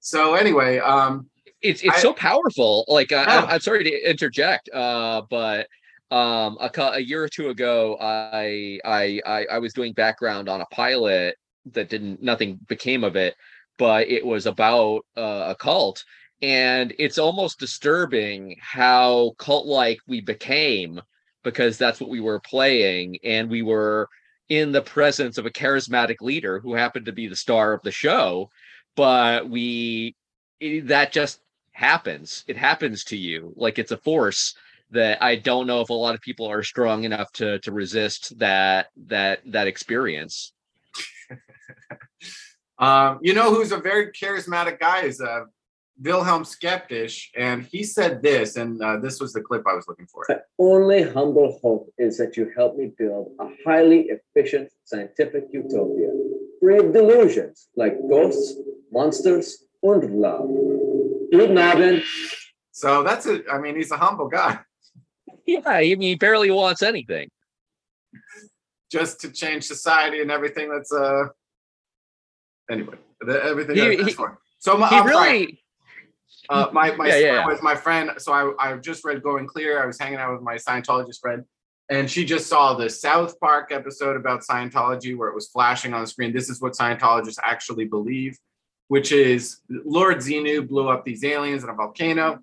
[0.00, 1.28] So anyway, um,
[1.60, 2.84] it's it's I, so powerful.
[2.88, 3.46] Like uh, yeah.
[3.48, 5.68] I, am sorry to interject, uh, but
[6.12, 10.60] um a, a year or two ago I, I i i was doing background on
[10.60, 11.36] a pilot
[11.72, 13.34] that didn't nothing became of it
[13.78, 16.04] but it was about uh, a cult
[16.42, 21.00] and it's almost disturbing how cult like we became
[21.44, 24.06] because that's what we were playing and we were
[24.50, 27.90] in the presence of a charismatic leader who happened to be the star of the
[27.90, 28.50] show
[28.96, 30.14] but we
[30.60, 31.40] it, that just
[31.72, 32.44] happens.
[32.46, 33.52] It happens to you.
[33.56, 34.54] Like it's a force
[34.92, 38.38] that I don't know if a lot of people are strong enough to to resist
[38.38, 40.52] that that that experience.
[42.78, 45.44] um, you know who's a very charismatic guy is uh,
[46.00, 50.06] Wilhelm Skeptisch, and he said this, and uh, this was the clip I was looking
[50.06, 50.24] for.
[50.28, 56.10] The only humble hope is that you help me build a highly efficient scientific utopia,
[56.60, 58.56] free of delusions like ghosts,
[58.90, 60.48] monsters, and love.
[61.30, 62.02] Good Abend.
[62.72, 63.44] So that's it.
[63.50, 64.58] I mean, he's a humble guy.
[65.46, 67.28] Yeah, I mean, he barely wants anything.
[68.90, 71.24] Just to change society and everything that's uh
[72.70, 74.38] anyway, the, everything he, that's he, for.
[74.58, 75.62] So my, he really
[76.48, 77.46] uh, my my yeah, yeah.
[77.46, 78.10] was my friend.
[78.18, 79.82] So I I just read Going Clear.
[79.82, 81.44] I was hanging out with my Scientologist friend,
[81.88, 86.02] and she just saw the South Park episode about Scientology where it was flashing on
[86.02, 86.32] the screen.
[86.32, 88.36] This is what Scientologists actually believe,
[88.88, 92.40] which is Lord Xenu blew up these aliens in a volcano.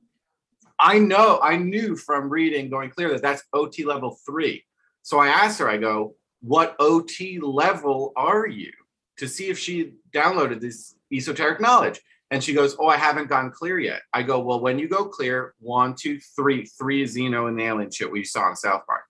[0.79, 4.63] I know, I knew from reading Going Clear that that's OT level three.
[5.01, 8.71] So I asked her, I go, what OT level are you?
[9.17, 11.99] To see if she downloaded this esoteric knowledge.
[12.31, 14.01] And she goes, Oh, I haven't gone clear yet.
[14.13, 17.63] I go, Well, when you go clear, one, two, three, three is Xenu and the
[17.63, 19.01] alien shit we saw in South Park.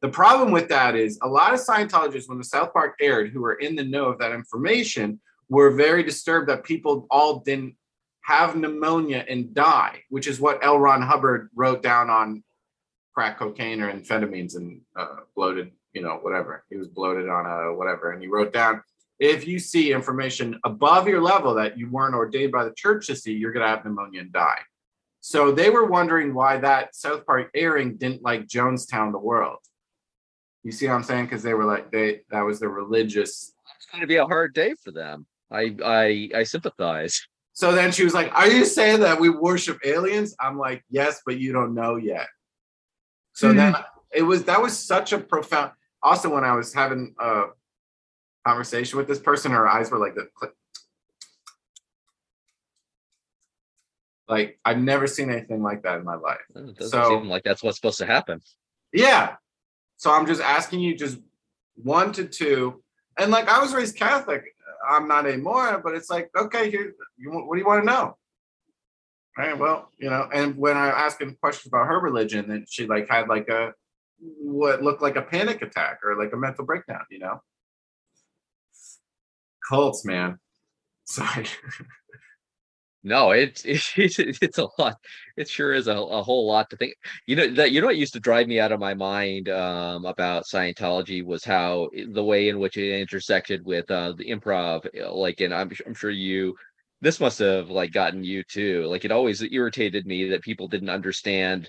[0.00, 3.42] The problem with that is a lot of Scientologists, when the South Park aired, who
[3.42, 7.76] were in the know of that information, were very disturbed that people all didn't
[8.24, 10.78] have pneumonia and die, which is what L.
[10.78, 12.42] Ron Hubbard wrote down on
[13.14, 16.64] crack cocaine or amphetamines and uh, bloated, you know, whatever.
[16.70, 18.12] He was bloated on a whatever.
[18.12, 18.82] And he wrote down
[19.18, 23.14] if you see information above your level that you weren't ordained by the church to
[23.14, 24.58] see, you're going to have pneumonia and die.
[25.20, 29.58] So they were wondering why that South Park airing didn't like Jonestown, the world.
[30.64, 31.26] You see what I'm saying?
[31.26, 33.52] Because they were like they that was their religious.
[33.76, 35.26] It's going to be a hard day for them.
[35.50, 37.26] I I I sympathize.
[37.54, 40.34] So then she was like, Are you saying that we worship aliens?
[40.40, 42.28] I'm like, Yes, but you don't know yet.
[43.34, 43.56] So mm-hmm.
[43.56, 43.74] then
[44.12, 45.72] it was that was such a profound.
[46.02, 47.44] Also, when I was having a
[48.46, 50.28] conversation with this person, her eyes were like the.
[54.28, 56.40] Like I've never seen anything like that in my life.
[56.54, 58.40] It doesn't so, seem like that's what's supposed to happen.
[58.92, 59.36] Yeah.
[59.98, 61.18] So I'm just asking you just
[61.74, 62.82] one to two.
[63.18, 64.51] And like I was raised Catholic.
[64.88, 68.16] I'm not anymore, but it's like, okay, here, you, what do you want to know?
[69.36, 69.58] Right.
[69.58, 73.08] Well, you know, and when I asked him questions about her religion, then she like
[73.08, 73.72] had like a
[74.18, 77.40] what looked like a panic attack or like a mental breakdown, you know.
[79.68, 80.38] Cults, man.
[81.04, 81.46] Sorry.
[83.04, 84.96] No, it's it's it's a lot.
[85.36, 86.94] It sure is a, a whole lot to think.
[87.26, 90.04] You know that you know what used to drive me out of my mind um,
[90.04, 94.86] about Scientology was how the way in which it intersected with uh, the improv.
[95.00, 96.54] uh, Like, and I'm I'm sure you
[97.00, 98.84] this must have like gotten you too.
[98.86, 101.68] Like, it always irritated me that people didn't understand.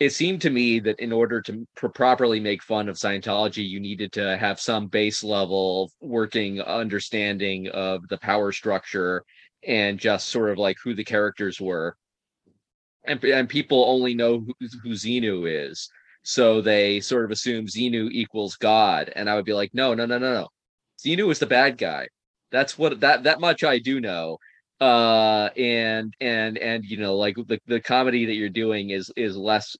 [0.00, 3.80] It seemed to me that in order to pr- properly make fun of Scientology, you
[3.80, 9.24] needed to have some base level working understanding of the power structure
[9.66, 11.96] and just sort of like who the characters were.
[13.04, 15.88] And, and people only know who, who Xenu is.
[16.22, 19.12] So they sort of assume Xenu equals God.
[19.14, 20.48] And I would be like, no, no, no, no, no.
[21.04, 22.08] Xenu is the bad guy.
[22.50, 24.38] That's what that that much I do know.
[24.80, 29.36] Uh and and and you know, like the, the comedy that you're doing is is
[29.36, 29.76] less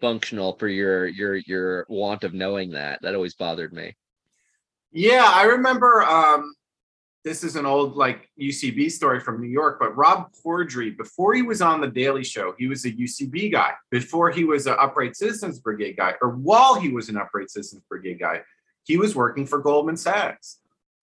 [0.00, 3.00] functional for your your your want of knowing that.
[3.02, 3.94] That always bothered me.
[4.92, 6.52] Yeah, I remember um
[7.26, 11.42] this is an old like UCB story from New York, but Rob Corddry, before he
[11.42, 13.72] was on the Daily Show, he was a UCB guy.
[13.90, 17.82] Before he was an Upright Citizens Brigade guy, or while he was an Upright Citizens
[17.88, 18.42] Brigade guy,
[18.84, 20.60] he was working for Goldman Sachs.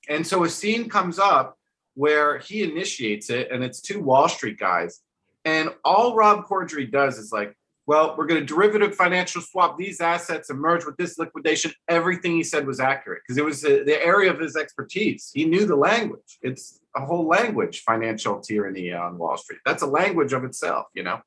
[0.07, 1.57] And so a scene comes up
[1.95, 5.01] where he initiates it, and it's two Wall Street guys.
[5.43, 7.53] And all Rob Corddry does is like,
[7.85, 11.71] well, we're going to derivative financial swap these assets and merge with this liquidation.
[11.89, 15.31] Everything he said was accurate because it was the, area of his expertise.
[15.33, 16.39] He knew the language.
[16.41, 19.59] It's a whole language, financial tyranny on Wall Street.
[19.65, 21.19] That's a language of itself, you know?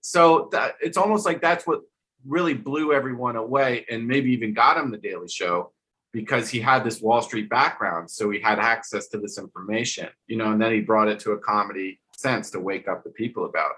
[0.00, 1.82] So that it's almost like that's what
[2.26, 5.72] really blew everyone away and maybe even got him the Daily Show
[6.12, 8.10] because he had this Wall Street background.
[8.10, 11.32] So he had access to this information, you know, and then he brought it to
[11.32, 13.72] a comedy sense to wake up the people about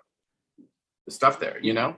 [1.04, 1.96] the stuff there, you know?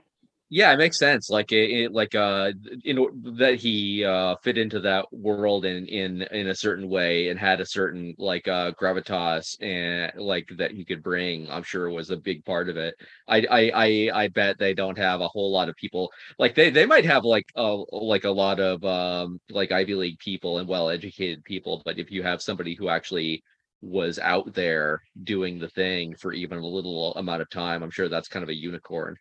[0.55, 1.29] Yeah, it makes sense.
[1.29, 2.53] Like it, it like uh
[2.85, 2.95] in
[3.37, 7.59] that he uh fit into that world in in in a certain way and had
[7.59, 12.15] a certain like uh gravitas and like that he could bring, I'm sure was a
[12.15, 12.95] big part of it.
[13.27, 16.69] I I I I bet they don't have a whole lot of people like they
[16.69, 20.67] they might have like a like a lot of um like Ivy League people and
[20.69, 23.43] well-educated people, but if you have somebody who actually
[23.81, 28.07] was out there doing the thing for even a little amount of time, I'm sure
[28.07, 29.17] that's kind of a unicorn.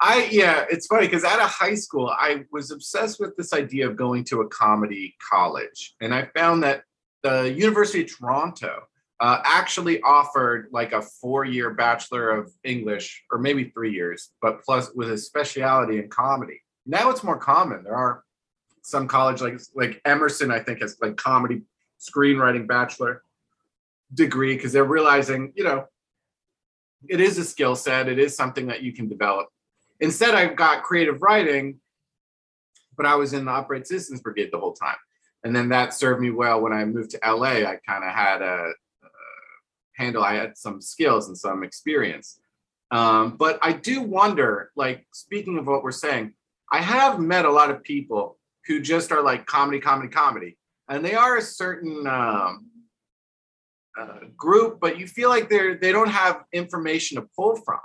[0.00, 3.88] I yeah, it's funny because out of high school, I was obsessed with this idea
[3.88, 6.84] of going to a comedy college, and I found that
[7.22, 8.82] the University of Toronto
[9.20, 14.90] uh, actually offered like a four-year bachelor of English, or maybe three years, but plus
[14.94, 16.60] with a speciality in comedy.
[16.84, 17.82] Now it's more common.
[17.82, 18.22] There are
[18.82, 21.62] some college like like Emerson, I think, has like comedy
[21.98, 23.22] screenwriting bachelor
[24.12, 25.86] degree because they're realizing, you know,
[27.08, 28.08] it is a skill set.
[28.08, 29.48] It is something that you can develop
[30.00, 31.78] instead i got creative writing
[32.96, 34.96] but i was in the upright citizens brigade the whole time.
[35.44, 36.60] And then that served me well.
[36.60, 39.08] When i moved to la i kind of had a, a
[39.94, 40.24] handle.
[40.24, 42.40] I had some skills and some experience.
[42.90, 46.34] Um, but i do wonder like speaking of what we're saying
[46.72, 50.56] i have met a lot of people who just are like comedy comedy comedy.
[50.88, 52.66] And they are a certain um,
[53.98, 57.80] uh, group but you feel like they're they don't have information to pull from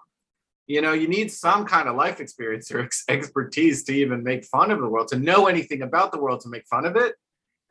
[0.68, 4.46] you know you need some kind of life experience or ex- expertise to even make
[4.46, 7.16] fun of the world to know anything about the world to make fun of it.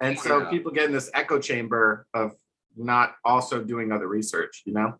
[0.03, 2.33] And so people get in this echo chamber of
[2.76, 4.94] not also doing other research you know?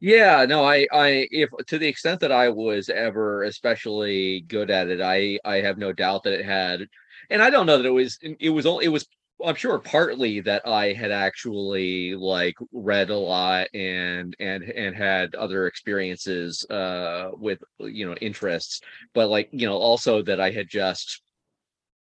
[0.00, 4.88] Yeah, no, I, I, if to the extent that I was ever especially good at
[4.88, 6.88] it, I, I have no doubt that it had,
[7.28, 9.06] and I don't know that it was, it was only, it was,
[9.44, 15.34] I'm sure partly that I had actually like read a lot and and and had
[15.34, 18.80] other experiences uh with you know interests,
[19.14, 21.22] but like you know also that I had just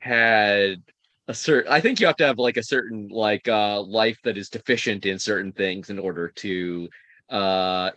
[0.01, 0.83] had
[1.29, 4.37] a certain i think you have to have like a certain like uh life that
[4.37, 6.89] is deficient in certain things in order to
[7.31, 7.91] uh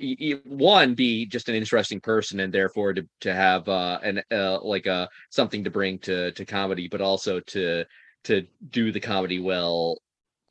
[0.45, 4.85] one be just an interesting person and therefore to to have uh an uh like
[4.85, 7.83] a something to bring to to comedy but also to
[8.25, 9.97] to do the comedy well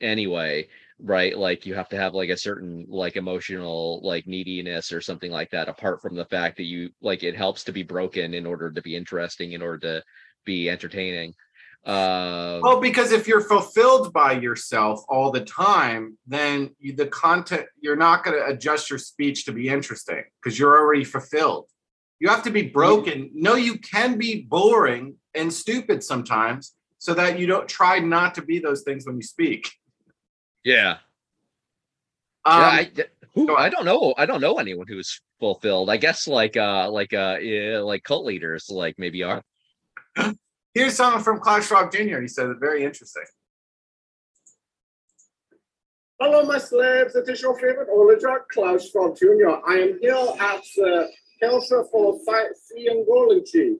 [0.00, 0.66] anyway
[0.98, 1.36] right?
[1.36, 5.50] Like you have to have like a certain like emotional like neediness or something like
[5.50, 8.70] that apart from the fact that you like it helps to be broken in order
[8.70, 10.02] to be interesting in order to
[10.44, 11.34] be entertaining.
[11.84, 17.66] Um well because if you're fulfilled by yourself all the time then you, the content
[17.80, 21.68] you're not going to adjust your speech to be interesting because you're already fulfilled.
[22.18, 23.30] You have to be broken.
[23.34, 26.72] No you can be boring and stupid sometimes
[27.06, 29.72] so that you don't try not to be those things when you speak
[30.64, 30.98] yeah
[32.46, 32.90] um, yeah, I,
[33.34, 34.14] who, I don't know.
[34.16, 35.90] I don't know anyone who's fulfilled.
[35.90, 39.42] I guess like uh like uh yeah, like cult leaders like maybe are.
[40.74, 42.20] Here's something from Klaus Schwab Jr.
[42.20, 43.24] He said very interesting.
[46.20, 47.14] Hello, my slaves.
[47.14, 49.58] It is your favorite oligarch, Klaus Schwab Jr.
[49.68, 51.08] I am here at the
[51.42, 53.76] Council for Scientology,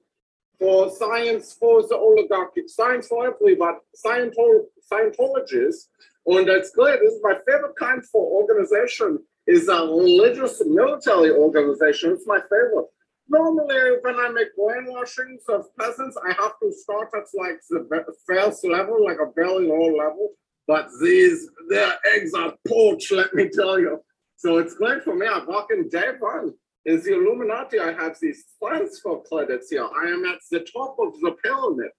[0.59, 5.87] for Science for the Oligarchy, Science for everybody, Scientol- Scientologists.
[6.25, 6.99] And that's great.
[6.99, 9.19] This is my favorite kind for organization.
[9.47, 12.11] Is a religious military organization.
[12.11, 12.87] It's my favorite.
[13.29, 18.65] Normally, when I make brainwashings of peasants, I have to start at like the first
[18.65, 20.31] level, like a very low level.
[20.67, 24.01] But these, their eggs are poached, let me tell you.
[24.35, 25.25] So it's great for me.
[25.25, 26.53] I walk in day one.
[26.87, 29.83] In the Illuminati, I have these transfer credits here.
[29.85, 31.91] I am at the top of the pyramid.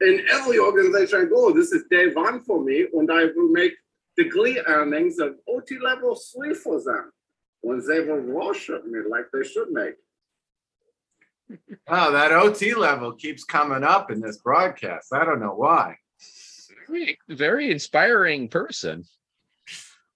[0.00, 3.72] In every organization I go, this is day one for me, and I will make
[4.16, 7.10] degree earnings of OT level three for them.
[7.62, 9.94] When they will worship me like they should make.
[11.88, 15.14] Oh, that OT level keeps coming up in this broadcast.
[15.14, 15.96] I don't know why.
[16.86, 19.04] Very, very inspiring person.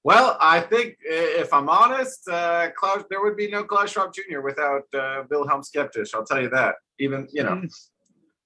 [0.04, 4.40] Well, I think if I'm honest, uh, Klaus, there would be no Klaus Schwab Jr.
[4.40, 6.12] without uh, Wilhelm Skeptisch.
[6.14, 6.74] I'll tell you that.
[6.98, 7.62] Even you know,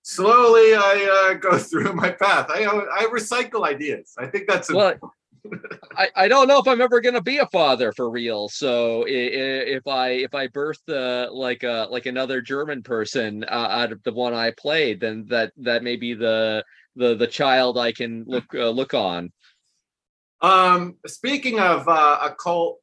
[0.03, 2.47] slowly I uh, go through my path.
[2.51, 4.13] I I recycle ideas.
[4.19, 5.15] I think that's a, Well,
[5.97, 8.49] I, I don't know if I'm ever gonna be a father for real.
[8.49, 13.93] So if I if I birth uh, like uh like another German person uh, out
[13.93, 16.65] of the one I played, then that that may be the
[16.97, 19.33] the the child I can look uh, look on.
[20.43, 22.81] Um, speaking of uh, a cult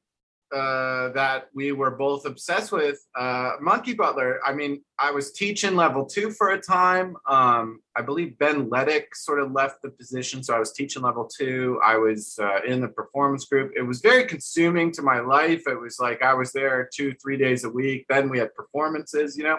[0.54, 4.40] uh, that we were both obsessed with, uh, Monkey Butler.
[4.46, 7.16] I mean, I was teaching level two for a time.
[7.28, 11.28] Um, I believe Ben Leddick sort of left the position, so I was teaching level
[11.28, 11.80] two.
[11.84, 13.72] I was uh, in the performance group.
[13.76, 15.64] It was very consuming to my life.
[15.66, 18.06] It was like I was there two, three days a week.
[18.08, 19.58] Then we had performances, you know.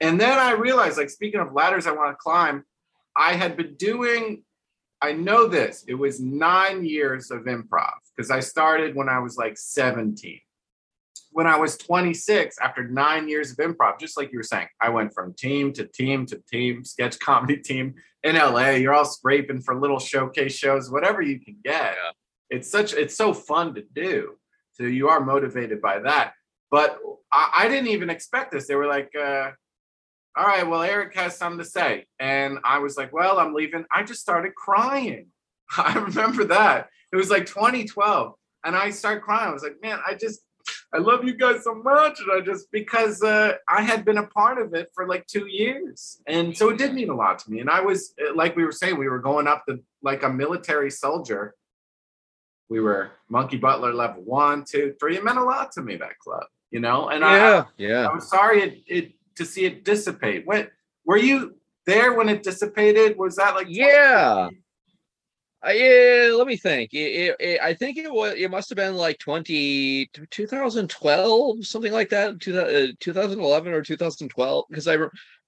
[0.00, 2.64] And then I realized, like, speaking of ladders I want to climb,
[3.16, 4.44] I had been doing
[5.02, 5.84] I know this.
[5.88, 10.40] It was nine years of improv because I started when I was like 17.
[11.32, 14.90] When I was 26, after nine years of improv, just like you were saying, I
[14.90, 18.70] went from team to team to team, sketch comedy team in LA.
[18.70, 21.94] You're all scraping for little showcase shows, whatever you can get.
[21.96, 22.10] Yeah.
[22.50, 24.36] It's such, it's so fun to do.
[24.72, 26.32] So you are motivated by that.
[26.70, 26.98] But
[27.32, 28.66] I, I didn't even expect this.
[28.66, 29.52] They were like, uh,
[30.36, 32.06] all right, well, Eric has something to say.
[32.18, 33.84] And I was like, well, I'm leaving.
[33.90, 35.26] I just started crying.
[35.76, 36.88] I remember that.
[37.12, 38.34] It was like 2012.
[38.64, 39.48] And I started crying.
[39.48, 40.40] I was like, man, I just,
[40.92, 42.20] I love you guys so much.
[42.20, 45.46] And I just, because uh, I had been a part of it for like two
[45.46, 46.20] years.
[46.26, 47.60] And so it did mean a lot to me.
[47.60, 50.28] And I was, uh, like we were saying, we were going up the, like a
[50.28, 51.54] military soldier.
[52.68, 55.16] We were Monkey Butler level one, two, three.
[55.16, 57.08] It meant a lot to me, that club, you know?
[57.08, 58.08] And I, Yeah, yeah.
[58.08, 60.46] I'm sorry it, it to see it dissipate.
[60.46, 60.68] When
[61.04, 63.16] were you there when it dissipated?
[63.16, 64.48] Was that like Yeah.
[65.66, 66.94] Uh, yeah, let me think.
[66.94, 68.34] It, it, it, I think it was.
[68.34, 72.40] It must have been like 20, 2012, something like that.
[72.40, 74.64] Two, uh, 2011 or 2012.
[74.70, 74.96] Because I,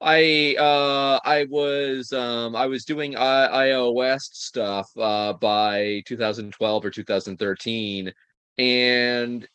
[0.02, 6.85] I, uh, I was, um, I was doing I, IO West stuff, uh, by 2012
[6.85, 8.12] or 2013,
[8.59, 9.48] and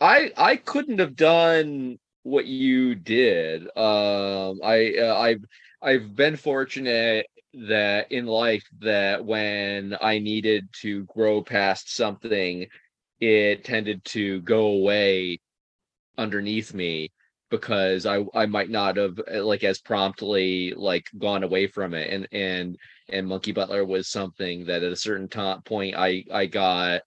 [0.00, 3.62] I, I couldn't have done what you did.
[3.76, 5.44] Um, I, uh, I've,
[5.80, 12.66] I've been fortunate that in life that when I needed to grow past something,
[13.20, 15.38] it tended to go away
[16.18, 17.12] underneath me
[17.50, 22.12] because I I might not have uh, like as promptly like gone away from it
[22.12, 22.76] and and
[23.08, 27.02] and Monkey Butler was something that at a certain time point I I got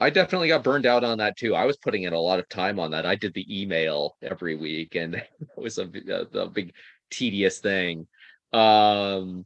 [0.00, 1.54] I definitely got burned out on that too.
[1.54, 3.06] I was putting in a lot of time on that.
[3.06, 6.72] I did the email every week and it was a big
[7.10, 8.06] tedious thing
[8.52, 9.44] um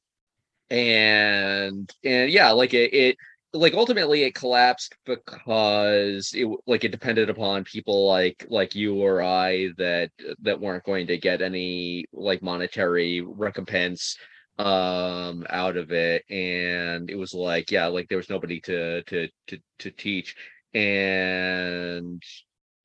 [0.70, 3.16] and and yeah like it, it
[3.54, 9.22] like ultimately it collapsed because it like it depended upon people like like you or
[9.22, 10.10] i that
[10.42, 14.18] that weren't going to get any like monetary recompense
[14.58, 19.28] um out of it and it was like yeah like there was nobody to to
[19.46, 20.34] to to teach
[20.74, 22.22] and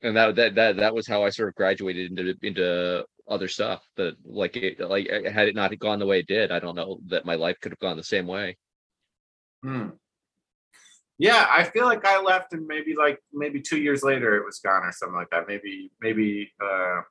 [0.04, 3.88] and that that that that was how I sort of graduated into into other stuff.
[3.96, 7.00] But like it like had it not gone the way it did, I don't know
[7.08, 8.58] that my life could have gone the same way.
[9.64, 9.90] Hmm.
[11.18, 14.60] Yeah, I feel like I left and maybe like maybe two years later it was
[14.60, 15.48] gone or something like that.
[15.48, 17.02] Maybe maybe uh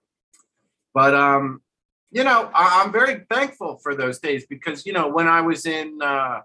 [0.93, 1.63] but um
[2.13, 5.67] you know, I, I'm very thankful for those days because you know when I was
[5.67, 6.41] in uh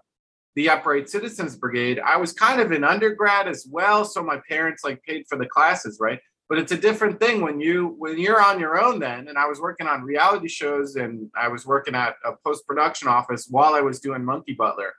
[0.56, 4.04] the Upright Citizens Brigade, I was kind of an undergrad as well.
[4.04, 6.18] So my parents like paid for the classes, right?
[6.48, 9.46] but it's a different thing when you when you're on your own then and i
[9.46, 13.80] was working on reality shows and i was working at a post-production office while i
[13.80, 14.94] was doing monkey butler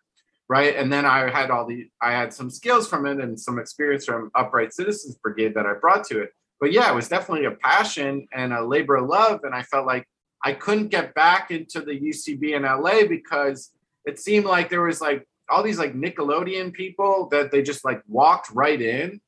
[0.48, 3.60] right and then i had all the i had some skills from it and some
[3.60, 7.46] experience from upright citizens brigade that i brought to it but yeah it was definitely
[7.46, 10.06] a passion and a labor of love and i felt like
[10.44, 13.72] i couldn't get back into the ucb in la because
[14.06, 18.02] it seemed like there was like all these like nickelodeon people that they just like
[18.08, 19.20] walked right in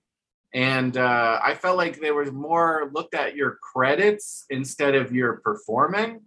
[0.54, 5.38] and uh, I felt like they were more looked at your credits instead of your
[5.38, 6.22] performing.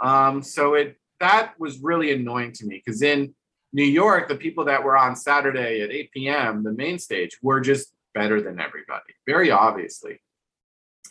[0.00, 3.34] Um, so it that was really annoying to me because in
[3.74, 6.64] New York, the people that were on Saturday at 8 p.m.
[6.64, 10.18] the main stage were just better than everybody, very obviously.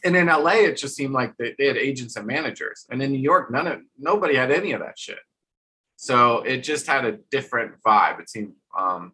[0.04, 3.12] And in LA, it just seemed like they, they had agents and managers, and in
[3.12, 5.20] New York, none of nobody had any of that shit.
[5.98, 8.22] So it just had a different vibe.
[8.22, 9.12] It seemed, um,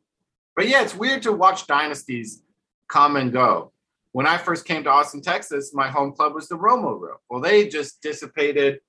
[0.56, 2.44] but yeah, it's weird to watch dynasties
[2.88, 3.72] come and go.
[4.12, 7.18] When I first came to Austin, Texas, my home club was the Romo Room.
[7.30, 8.80] Well, they just dissipated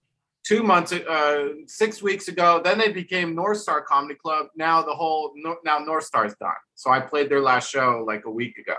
[0.44, 2.60] two months, uh, six weeks ago.
[2.62, 4.46] Then they became North Star Comedy Club.
[4.54, 5.32] Now the whole
[5.64, 6.52] now North Star's done.
[6.74, 8.76] So I played their last show like a week ago.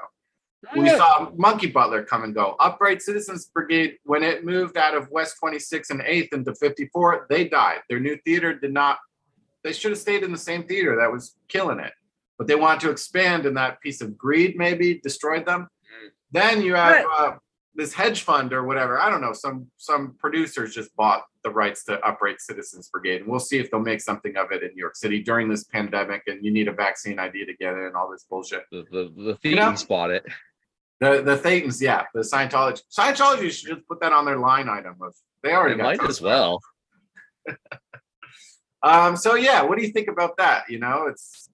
[0.76, 2.56] We saw Monkey Butler come and go.
[2.60, 7.48] Upright Citizens Brigade, when it moved out of West 26 and 8th into 54, they
[7.48, 7.80] died.
[7.90, 8.98] Their new theater did not,
[9.64, 11.94] they should have stayed in the same theater that was killing it
[12.38, 16.10] but they want to expand and that piece of greed maybe destroyed them mm.
[16.32, 17.32] then you have uh,
[17.78, 21.86] this hedge fund or whatever i don't know some some producers just bought the rights
[21.86, 24.82] to upright citizens brigade and we'll see if they'll make something of it in new
[24.82, 27.96] york city during this pandemic and you need a vaccine id to get in and
[27.96, 29.76] all this bullshit the the, the Thetans you know?
[29.88, 30.26] bought it
[31.00, 32.82] the the Thetans, yeah, the Scientology.
[32.92, 35.14] Scientology should just put that on their line item of
[35.44, 36.60] they already they might as well.
[38.84, 39.16] um.
[39.16, 40.64] So yeah, what do you think about that?
[40.70, 41.47] You know, it's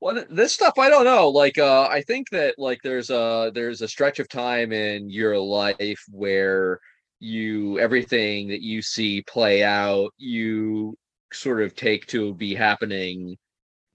[0.00, 1.28] well, this stuff I don't know.
[1.28, 5.38] Like, uh, I think that like there's a there's a stretch of time in your
[5.38, 6.80] life where
[7.20, 10.96] you everything that you see play out, you
[11.32, 13.36] sort of take to be happening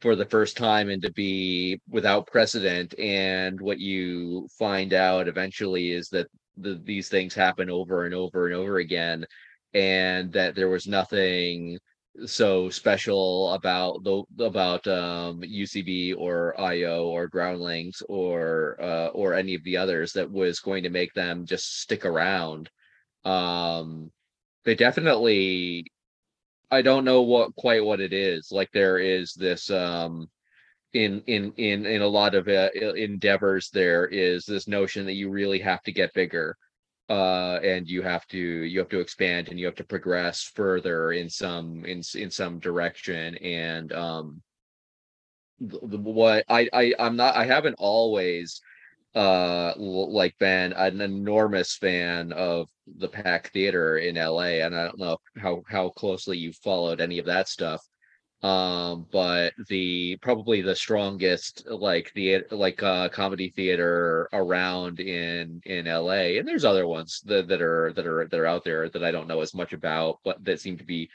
[0.01, 2.93] for the first time and to be without precedent.
[2.99, 6.27] And what you find out eventually is that
[6.57, 9.25] the, these things happen over and over and over again,
[9.73, 11.79] and that there was nothing
[12.25, 19.55] so special about the about um UCB or IO or Groundlings or uh or any
[19.55, 22.69] of the others that was going to make them just stick around.
[23.25, 24.11] Um
[24.65, 25.85] they definitely
[26.71, 28.49] I don't know what quite what it is.
[28.51, 30.29] Like there is this um
[30.93, 35.29] in in in in a lot of uh, endeavors there is this notion that you
[35.29, 36.55] really have to get bigger
[37.13, 41.11] uh and you have to you have to expand and you have to progress further
[41.11, 43.35] in some in in some direction.
[43.37, 44.41] And um
[45.59, 48.61] what I I I'm not I haven't always
[49.15, 54.99] uh like been an enormous fan of the pack theater in LA and I don't
[54.99, 57.81] know how how closely you followed any of that stuff
[58.43, 65.85] um but the probably the strongest like the like uh comedy theater around in in
[65.85, 69.03] LA and there's other ones that, that are that are that are out there that
[69.03, 71.09] I don't know as much about but that seem to be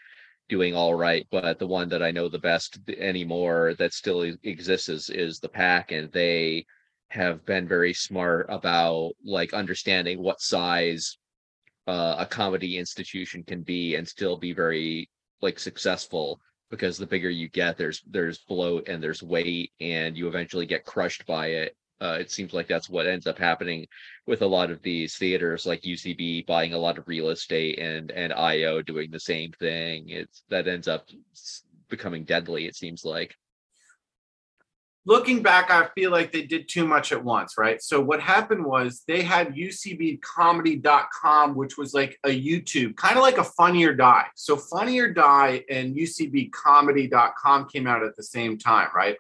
[0.49, 4.89] doing all right but the one that I know the best anymore that still exists
[4.89, 6.65] is is the pack and they
[7.09, 11.19] have been very smart about like understanding what size
[11.87, 15.11] uh, a comedy institution can be and still be very
[15.43, 16.41] like successful
[16.71, 20.85] because the bigger you get, there's there's bloat and there's weight, and you eventually get
[20.85, 21.77] crushed by it.
[22.01, 23.87] Uh, it seems like that's what ends up happening
[24.27, 28.11] with a lot of these theaters, like UCB buying a lot of real estate and
[28.13, 30.09] and IO doing the same thing.
[30.09, 31.07] It's that ends up
[31.89, 32.67] becoming deadly.
[32.67, 33.35] It seems like
[35.09, 37.83] looking back, I feel like they did too much at once, right?
[37.83, 43.39] So what happened was they had UCBcomedy.com, which was like a YouTube, kind of like
[43.39, 44.27] a Funny or Die.
[44.35, 49.17] So Funny or Die and UCBcomedy.com came out at the same time, right?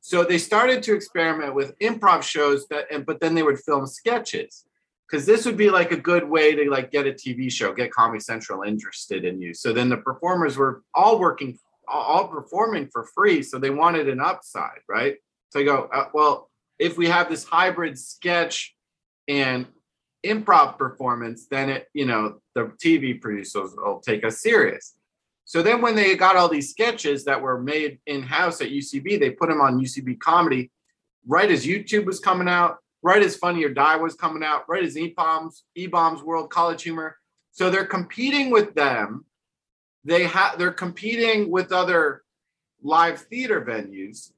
[0.00, 3.88] So they started to experiment with improv shows that, and but then they would film
[3.88, 4.64] sketches
[5.10, 7.90] because this would be like a good way to like get a TV show, get
[7.90, 9.54] Comedy Central interested in you.
[9.54, 14.20] So then the performers were all working, all performing for free, so they wanted an
[14.20, 15.16] upside, right?
[15.52, 16.48] So I go, uh, well,
[16.78, 18.74] if we have this hybrid sketch
[19.28, 19.66] and
[20.24, 24.94] improv performance, then it, you know, the TV producers will take us serious.
[25.44, 29.28] So then when they got all these sketches that were made in-house at UCB, they
[29.28, 30.70] put them on UCB comedy
[31.26, 34.82] right as YouTube was coming out, right as Funny or Die was coming out, right
[34.82, 37.18] as eBaum's, eBaum's World College Humor.
[37.50, 39.26] So they're competing with them.
[40.02, 42.22] They have they're competing with other
[42.82, 44.32] live theater venues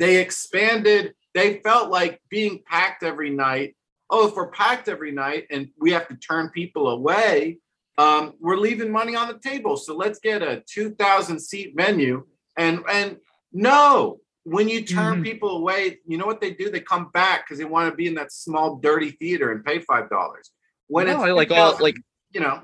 [0.00, 3.76] they expanded, they felt like being packed every night
[4.10, 7.58] oh, if we're packed every night and we have to turn people away,
[7.98, 9.76] um, we're leaving money on the table.
[9.76, 12.26] So let's get a 2,000 seat venue.
[12.56, 13.18] And and
[13.52, 15.22] no, when you turn Mhm.
[15.22, 16.70] people away, you know what they do?
[16.70, 19.80] They come back because they want to be in that small dirty theater and pay
[19.80, 20.50] five dollars.
[20.88, 21.96] When No, it's like all like
[22.32, 22.62] you know.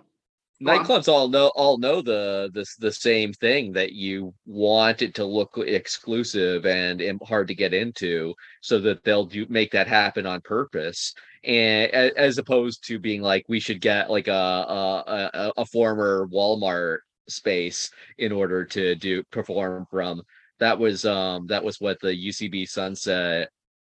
[0.62, 5.24] Nightclubs all know all know the this the same thing that you want it to
[5.24, 10.40] look exclusive and, hard to get into so that they'll do make that happen on
[10.42, 11.14] purpose.
[11.44, 16.26] And as opposed to being like we should get like a a, a, a former
[16.32, 16.98] Walmart
[17.28, 20.22] space in order to do perform from.
[20.59, 23.50] That was um that was what the UCB Sunset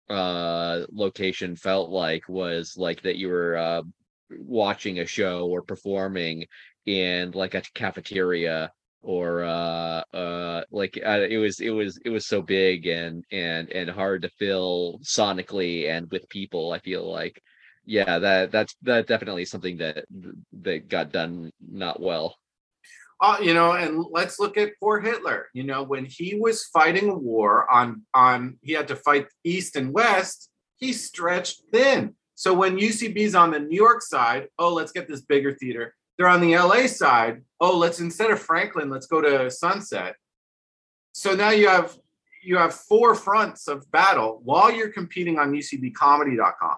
[0.10, 3.82] uh location felt like was like that you were uh
[4.32, 6.46] watching a show or performing
[6.86, 8.72] in like a cafeteria
[9.02, 13.70] or uh uh like uh, it was it was it was so big and and
[13.70, 17.42] and hard to fill sonically and with people i feel like
[17.86, 20.06] yeah that that's that definitely something that
[20.52, 22.36] that got done not well
[23.20, 25.48] uh, you know, and let's look at poor Hitler.
[25.54, 29.76] You know, when he was fighting a war on on he had to fight east
[29.76, 32.16] and west, he stretched thin.
[32.38, 35.96] So when UCB's on the New York side, oh, let's get this bigger theater.
[36.18, 37.42] They're on the LA side.
[37.60, 40.16] Oh, let's instead of Franklin, let's go to Sunset.
[41.14, 41.98] So now you have
[42.44, 46.78] you have four fronts of battle while you're competing on UCBcomedy.com,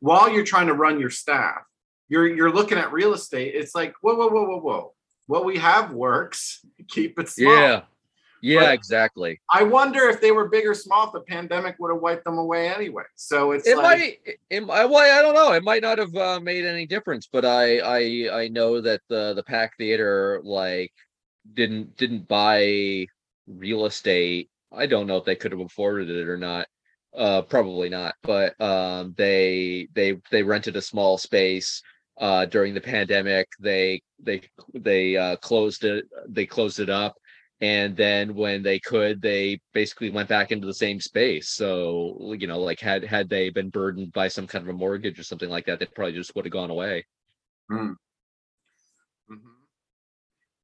[0.00, 1.62] while you're trying to run your staff.
[2.10, 3.54] You're you're looking at real estate.
[3.54, 4.94] It's like whoa, whoa, whoa, whoa, whoa.
[5.26, 6.66] What we have works.
[6.88, 7.54] Keep it small.
[7.54, 7.80] yeah
[8.42, 9.40] yeah But- exactly.
[9.52, 12.38] I wonder if they were big or small, if the pandemic would have wiped them
[12.38, 13.04] away anyway.
[13.14, 15.52] So it's it like, might it, well i don't know.
[15.52, 19.34] It might not have uh, made any difference but i i i know that the
[19.34, 20.92] the pack theater like
[21.54, 23.06] didn't didn't buy
[23.46, 24.50] real estate.
[24.72, 26.66] I don't know if they could have afforded it or not.
[27.16, 31.82] Uh probably not but um they they they rented a small space
[32.20, 33.48] uh during the pandemic.
[33.60, 34.42] They they
[34.74, 37.16] they uh closed it they closed it up
[37.60, 42.46] and then when they could they basically went back into the same space so you
[42.46, 45.50] know like had had they been burdened by some kind of a mortgage or something
[45.50, 47.04] like that they probably just would have gone away
[47.70, 47.96] Mhm.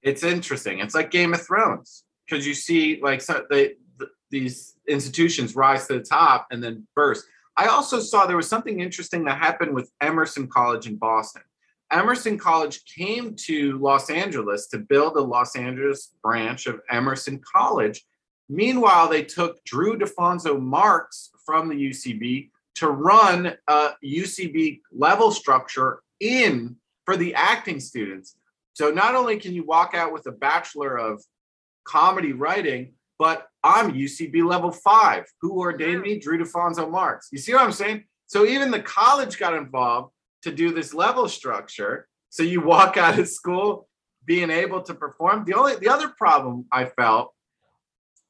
[0.02, 0.80] It's interesting.
[0.80, 5.86] It's like Game of Thrones because you see like so they, th- these institutions rise
[5.86, 7.26] to the top and then burst.
[7.56, 11.42] I also saw there was something interesting that happened with Emerson College in Boston.
[11.94, 18.04] Emerson College came to Los Angeles to build a Los Angeles branch of Emerson College.
[18.48, 26.00] Meanwhile, they took Drew DeFonso Marks from the UCB to run a UCB level structure
[26.18, 26.74] in
[27.04, 28.36] for the acting students.
[28.72, 31.22] So not only can you walk out with a bachelor of
[31.84, 35.26] comedy writing, but I'm UCB level five.
[35.42, 36.18] Who ordained me?
[36.18, 37.28] Drew DeFonso Marks.
[37.30, 38.02] You see what I'm saying?
[38.26, 40.13] So even the college got involved
[40.44, 42.06] to do this level structure.
[42.30, 43.88] So you walk out of school
[44.24, 45.44] being able to perform.
[45.44, 47.32] The only the other problem I felt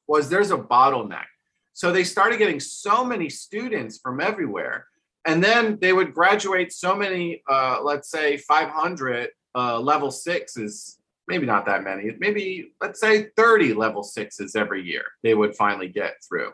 [0.07, 1.25] was there's a bottleneck.
[1.73, 4.87] So they started getting so many students from everywhere,
[5.25, 11.45] and then they would graduate so many, uh, let's say 500 uh, level sixes, maybe
[11.45, 16.15] not that many, maybe let's say 30 level sixes every year they would finally get
[16.27, 16.51] through.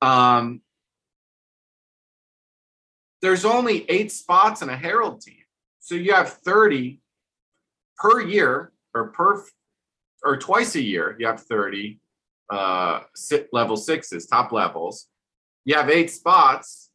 [0.00, 0.62] Um,
[3.22, 5.36] there's only eight spots in a Herald team.
[5.80, 7.00] So you have 30
[7.96, 9.44] per year or per
[10.24, 11.98] or twice a year, you have 30
[12.50, 13.00] uh
[13.52, 15.08] level sixes, top levels.
[15.64, 16.90] You have eight spots.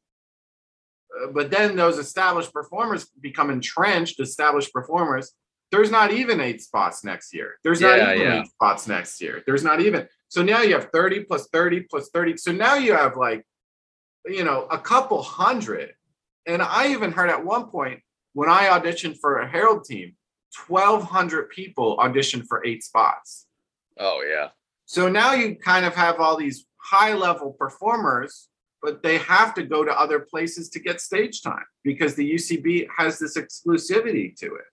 [1.11, 5.31] Uh, but then those established performers become entrenched, established performers.
[5.71, 7.55] There's not even eight spots next year.
[7.63, 8.41] There's not even yeah.
[8.41, 9.43] eight spots next year.
[9.45, 10.07] There's not even.
[10.29, 12.37] So now you have 30 plus 30 plus 30.
[12.37, 13.45] So now you have like,
[14.25, 15.93] you know, a couple hundred.
[16.47, 17.99] And I even heard at one point
[18.33, 20.15] when I auditioned for a Herald team,
[20.67, 23.45] 1,200 people auditioned for eight spots.
[23.99, 24.49] oh yeah
[24.85, 28.47] So now you kind of have all these high level performers,
[28.81, 32.87] but they have to go to other places to get stage time because the UCB
[32.97, 34.65] has this exclusivity to it.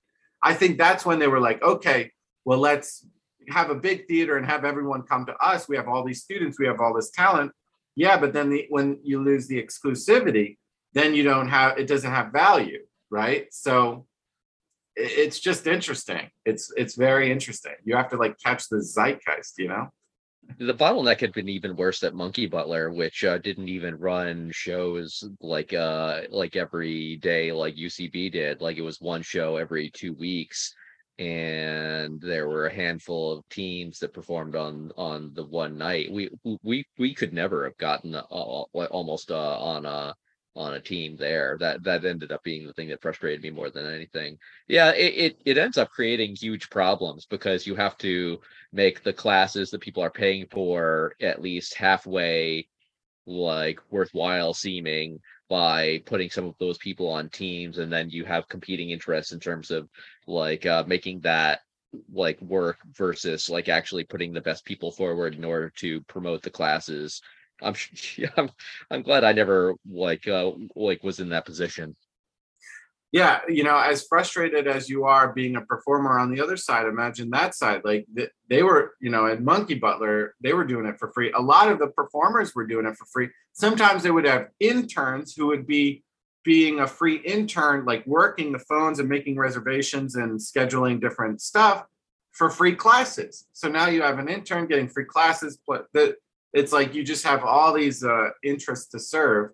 [0.43, 2.13] I think that's when they were like, okay,
[2.45, 3.07] well, let's
[3.49, 5.69] have a big theater and have everyone come to us.
[5.69, 7.51] We have all these students, we have all this talent.
[7.97, 10.59] Yeah, but then the, when you lose the exclusivity,
[10.95, 13.47] then you don't have it doesn't have value, right?
[13.53, 14.07] So
[14.97, 16.31] it's just interesting.
[16.45, 17.75] It's it's very interesting.
[17.85, 19.89] You have to like catch the zeitgeist, you know.
[20.59, 25.25] the bottleneck had been even worse at Monkey Butler, which uh, didn't even run shows
[25.41, 28.61] like uh like every day like UCB did.
[28.61, 30.75] Like it was one show every two weeks,
[31.19, 36.13] and there were a handful of teams that performed on on the one night.
[36.13, 36.31] We
[36.63, 40.15] we we could never have gotten uh, almost uh, on a
[40.57, 41.57] on a team there.
[41.61, 44.39] That that ended up being the thing that frustrated me more than anything.
[44.69, 48.39] Yeah, it, it, it ends up creating huge problems because you have to
[48.73, 52.69] make the classes that people are paying for at least halfway
[53.27, 58.49] like worthwhile seeming by putting some of those people on teams and then you have
[58.49, 59.89] competing interests in terms of
[60.27, 61.61] like uh, making that
[62.13, 66.51] like work versus like actually putting the best people forward in order to promote the
[66.51, 67.23] classes
[67.63, 67.75] i'm
[68.37, 68.51] i'm,
[68.91, 71.97] I'm glad i never like uh like was in that position.
[73.13, 76.87] Yeah you know as frustrated as you are being a performer on the other side
[76.87, 80.87] imagine that side like th- they were you know at monkey butler they were doing
[80.87, 81.31] it for free.
[81.33, 83.29] A lot of the performers were doing it for free.
[83.53, 86.03] Sometimes they would have interns who would be
[86.45, 91.87] being a free intern like working the phones and making reservations and scheduling different stuff
[92.33, 93.47] for free classes.
[93.53, 96.17] So now you have an intern getting free classes but the,
[96.55, 99.51] it's like you just have all these uh, interests to serve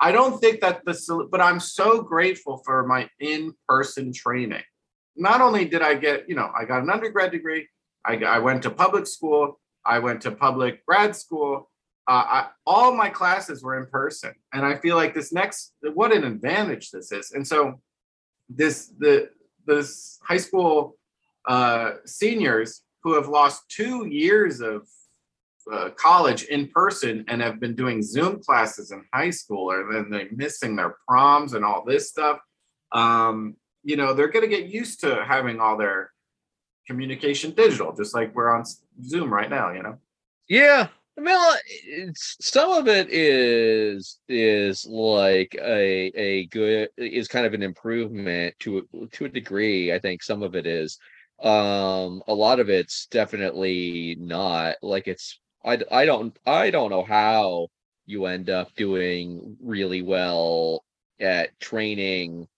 [0.00, 4.62] I don't think that the, but I'm so grateful for my in person training.
[5.16, 7.68] Not only did I get, you know, I got an undergrad degree,
[8.04, 11.70] I, I went to public school, I went to public grad school.
[12.06, 16.10] Uh, I, all my classes were in person, and I feel like this next, what
[16.10, 17.32] an advantage this is.
[17.32, 17.80] And so,
[18.48, 19.28] this the
[19.66, 20.96] this high school
[21.46, 24.88] uh, seniors who have lost two years of
[25.72, 30.10] uh, college in person and have been doing Zoom classes in high school, or then
[30.10, 32.38] they're missing their proms and all this stuff.
[32.92, 36.10] Um, you know, they're going to get used to having all their
[36.86, 38.64] communication digital, just like we're on
[39.04, 39.72] Zoom right now.
[39.72, 39.98] You know.
[40.48, 47.62] Yeah, it's, some of it is is like a a good is kind of an
[47.62, 49.92] improvement to to a degree.
[49.92, 50.98] I think some of it is.
[51.42, 57.04] Um, a lot of it's definitely not like it's I, I don't I don't know
[57.04, 57.68] how
[58.06, 60.84] you end up doing really well
[61.20, 62.48] at training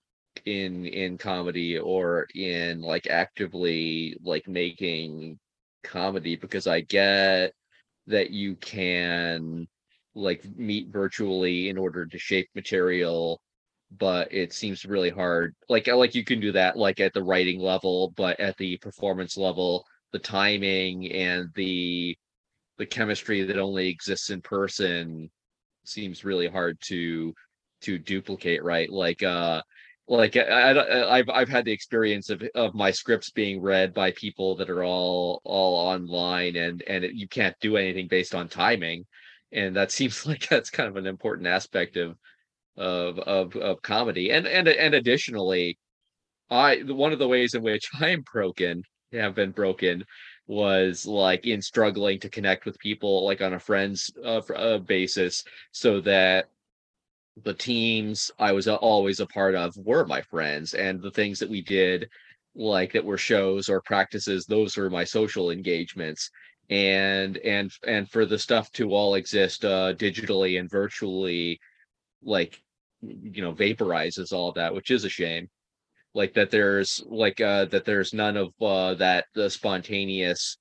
[0.47, 5.39] in in comedy or in like actively like making
[5.83, 7.53] comedy because I get
[8.07, 9.67] that you can
[10.15, 13.41] like meet virtually in order to shape material
[13.99, 15.55] but it seems really hard.
[15.69, 19.37] Like like you can do that like at the writing level but at the performance
[19.37, 22.17] level the timing and the
[22.81, 25.31] the chemistry that only exists in person
[25.85, 27.35] seems really hard to
[27.83, 28.91] to duplicate right?
[28.91, 29.61] Like uh
[30.09, 30.71] like I,
[31.11, 34.71] I have I've had the experience of of my scripts being read by people that
[34.71, 39.05] are all all online and and it, you can't do anything based on timing.
[39.53, 42.17] And that seems like that's kind of an important aspect of
[42.79, 44.31] of of of comedy.
[44.31, 45.79] And and and additionally
[46.51, 50.05] I one of the ways in which I'm broken have been broken
[50.51, 55.45] was like in struggling to connect with people like on a friends uh, uh, basis
[55.71, 56.49] so that
[57.45, 61.49] the teams I was always a part of were my friends and the things that
[61.49, 62.09] we did
[62.57, 66.29] like that were shows or practices those were my social engagements.
[66.69, 71.61] And and and for the stuff to all exist uh digitally and virtually
[72.25, 72.61] like
[73.03, 75.49] you know vaporizes all that which is a shame
[76.15, 80.59] like that there's like uh that there's none of uh that the spontaneous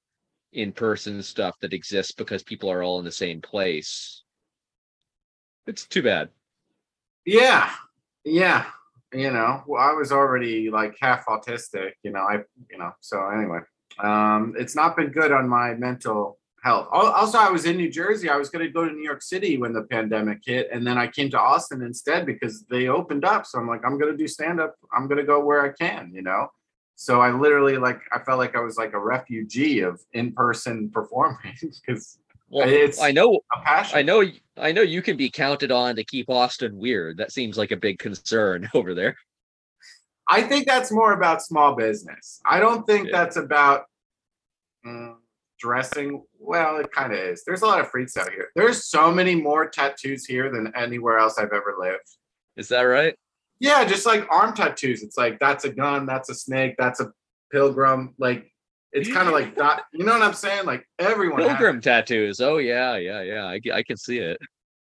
[0.53, 4.23] in-person stuff that exists because people are all in the same place.
[5.67, 6.29] It's too bad.
[7.25, 7.71] Yeah.
[8.25, 8.65] Yeah.
[9.13, 12.37] You know well i was already like half autistic you know i
[12.69, 13.59] you know so anyway.
[13.97, 16.87] Um it's not been good on my mental health.
[16.91, 18.29] Also, I was in New Jersey.
[18.29, 20.97] I was going to go to New York City when the pandemic hit, and then
[20.97, 23.45] I came to Austin instead because they opened up.
[23.45, 24.75] So I'm like, I'm going to do stand up.
[24.93, 26.47] I'm going to go where I can, you know.
[26.95, 30.89] So I literally like I felt like I was like a refugee of in person
[30.89, 32.17] performing because
[32.49, 34.23] well, it's I know I know
[34.57, 37.17] I know you can be counted on to keep Austin weird.
[37.17, 39.15] That seems like a big concern over there.
[40.27, 42.41] I think that's more about small business.
[42.45, 43.17] I don't think yeah.
[43.17, 43.85] that's about.
[44.85, 45.15] Mm,
[45.59, 47.43] dressing well it kind of is.
[47.45, 48.49] There's a lot of freaks out here.
[48.55, 52.07] There's so many more tattoos here than anywhere else i've ever lived.
[52.57, 53.15] Is that right?
[53.59, 55.03] Yeah just like arm tattoos.
[55.03, 57.11] It's like that's a gun that's a snake that's a
[57.51, 58.15] pilgrim.
[58.17, 58.51] Like
[58.91, 59.83] it's kind of like that.
[59.93, 60.65] You know what i'm saying?
[60.65, 62.39] Like everyone pilgrim tattoos.
[62.41, 63.45] Oh yeah yeah yeah.
[63.45, 64.37] I, I can see it.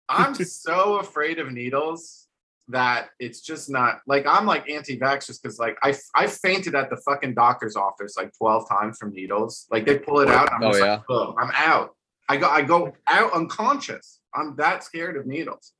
[0.09, 2.27] I'm so afraid of needles
[2.67, 6.89] that it's just not like I'm like anti-vax just because like I I fainted at
[6.89, 9.67] the fucking doctor's office like 12 times from needles.
[9.71, 10.51] Like they pull it out.
[10.53, 10.93] I'm oh, yeah.
[10.93, 11.95] Like, oh, I'm out.
[12.29, 14.19] I go I go out unconscious.
[14.33, 15.73] I'm that scared of needles.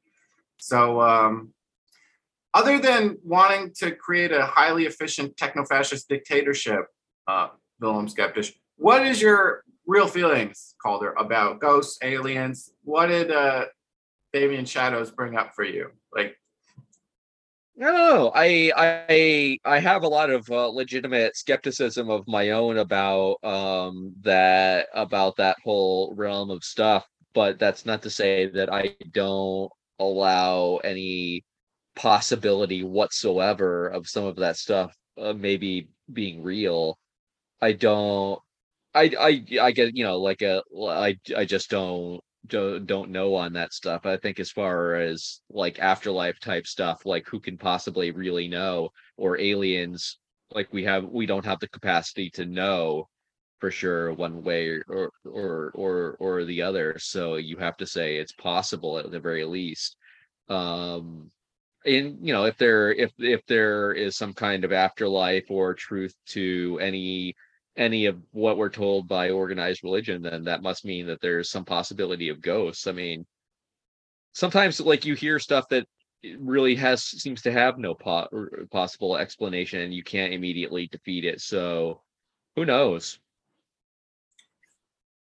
[0.57, 1.53] So um
[2.53, 6.85] other than wanting to create a highly efficient techno-fascist dictatorship,
[7.25, 7.47] uh,
[7.79, 12.73] Wilhelm Skeptisch, what is your real feelings, Calder, about ghosts, aliens?
[12.83, 13.65] What did uh
[14.33, 15.91] Damien Shadows bring up for you?
[16.13, 16.35] Like
[17.81, 18.71] I.
[18.75, 24.13] I I I have a lot of uh, legitimate skepticism of my own about um
[24.21, 29.71] that about that whole realm of stuff, but that's not to say that I don't
[29.99, 31.43] allow any
[31.95, 36.97] possibility whatsoever of some of that stuff uh, maybe being real.
[37.61, 38.39] I don't
[38.95, 42.21] I I I get you know like a I I just don't
[42.51, 44.05] don't don't know on that stuff.
[44.05, 48.89] I think as far as like afterlife type stuff, like who can possibly really know
[49.17, 50.19] or aliens,
[50.53, 53.07] like we have we don't have the capacity to know
[53.59, 56.97] for sure one way or or or or the other.
[56.99, 59.95] So you have to say it's possible at the very least.
[60.49, 61.31] Um
[61.85, 66.15] and you know if there if if there is some kind of afterlife or truth
[66.27, 67.35] to any
[67.77, 71.65] any of what we're told by organized religion, then that must mean that there's some
[71.65, 72.87] possibility of ghosts.
[72.87, 73.25] I mean,
[74.33, 75.85] sometimes like you hear stuff that
[76.39, 78.27] really has seems to have no po-
[78.71, 81.41] possible explanation and you can't immediately defeat it.
[81.41, 82.01] So
[82.55, 83.19] who knows?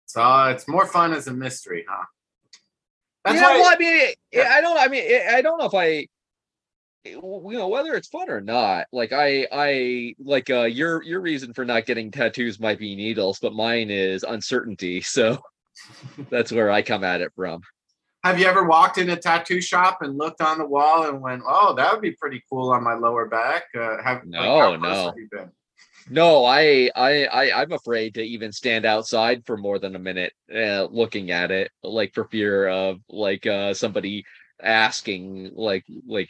[0.06, 2.06] So uh, it's more fun as a mystery, huh?
[3.24, 4.50] That's yeah, why, well, I mean, yeah.
[4.52, 4.80] I don't.
[4.80, 6.06] I mean, I don't know if I
[7.06, 11.54] you know whether it's fun or not like i i like uh your your reason
[11.54, 15.38] for not getting tattoos might be needles but mine is uncertainty so
[16.30, 17.62] that's where i come at it from.
[18.24, 21.44] Have you ever walked in a tattoo shop and looked on the wall and went
[21.46, 25.14] oh that would be pretty cool on my lower back uh have no like, no.
[26.10, 30.34] no I, I i i'm afraid to even stand outside for more than a minute
[30.52, 34.26] uh, looking at it like for fear of like uh somebody
[34.60, 36.30] asking like like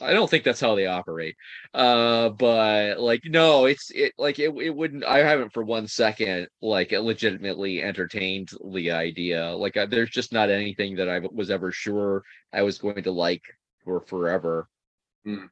[0.00, 1.36] I don't think that's how they operate.
[1.74, 5.04] Uh, but like, no, it's it like it, it wouldn't.
[5.04, 9.50] I haven't for one second like legitimately entertained the idea.
[9.56, 12.22] Like, I, there's just not anything that I was ever sure
[12.52, 13.42] I was going to like
[13.84, 14.68] for forever.
[15.24, 15.46] Hmm.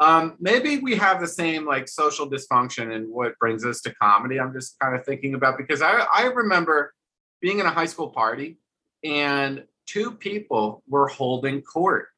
[0.00, 4.40] Um, maybe we have the same like social dysfunction and what brings us to comedy.
[4.40, 6.92] I'm just kind of thinking about because I I remember
[7.40, 8.58] being in a high school party
[9.04, 12.08] and two people were holding court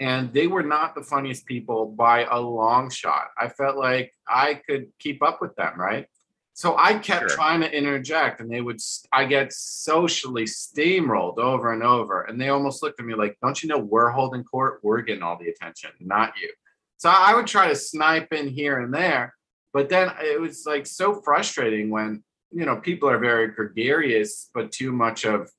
[0.00, 3.28] and they were not the funniest people by a long shot.
[3.38, 6.06] I felt like I could keep up with them, right?
[6.54, 7.28] So I kept sure.
[7.28, 8.80] trying to interject, and they would.
[9.12, 13.62] I get socially steamrolled over and over, and they almost looked at me like, "Don't
[13.62, 14.80] you know we're holding court?
[14.82, 16.50] We're getting all the attention, not you."
[16.96, 19.34] So I would try to snipe in here and there,
[19.72, 24.72] but then it was like so frustrating when you know people are very gregarious, but
[24.72, 25.50] too much of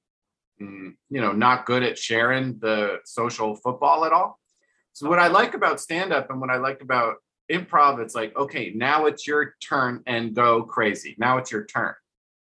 [1.09, 4.39] you know, not good at sharing the social football at all.
[4.93, 7.15] So what I like about stand up and what I like about
[7.51, 11.15] improv, it's like, okay, now it's your turn and go crazy.
[11.17, 11.93] Now it's your turn.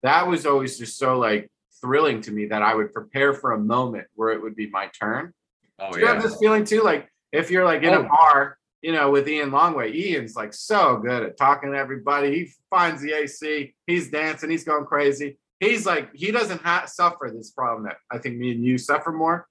[0.04, 1.50] That was always just so like
[1.82, 4.90] thrilling to me that I would prepare for a moment where it would be my
[5.00, 5.34] turn.
[5.80, 6.14] Oh, Do you yeah.
[6.14, 6.82] have this feeling too?
[6.82, 8.02] Like if you're like in oh.
[8.02, 12.34] a bar, you know, with Ian Longway, Ian's like so good at talking to everybody.
[12.34, 17.32] He finds the AC, he's dancing, he's going crazy he's like he doesn't have suffer
[17.34, 19.48] this problem that I think me and you suffer more.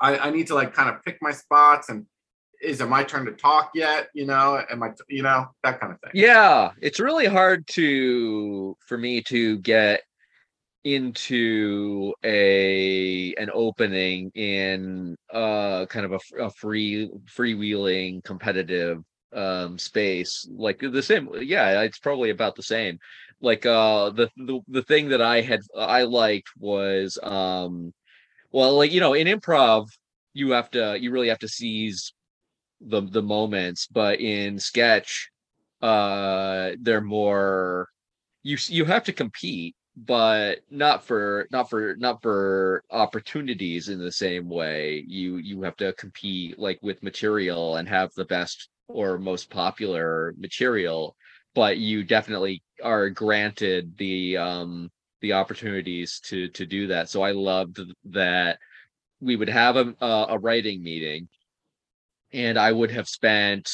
[0.00, 2.06] I, I need to like kind of pick my spots and
[2.60, 4.08] is it my turn to talk yet?
[4.14, 6.10] You know, am I you know that kind of thing.
[6.14, 10.02] Yeah, it's really hard to for me to get
[10.84, 19.02] into a an opening in uh kind of a, a free freewheeling competitive
[19.34, 22.98] um space like the same yeah it's probably about the same
[23.40, 27.92] like uh the, the the thing that i had i liked was um
[28.52, 29.86] well like you know in improv
[30.34, 32.12] you have to you really have to seize
[32.80, 35.30] the the moments but in sketch
[35.82, 37.88] uh they're more
[38.42, 39.74] you you have to compete
[40.06, 45.04] but not for not for not for opportunities in the same way.
[45.08, 50.34] You you have to compete like with material and have the best or most popular
[50.38, 51.16] material
[51.58, 54.88] but you definitely are granted the um
[55.22, 57.08] the opportunities to to do that.
[57.08, 58.60] So i loved that
[59.20, 61.28] we would have a a writing meeting
[62.32, 63.68] and i would have spent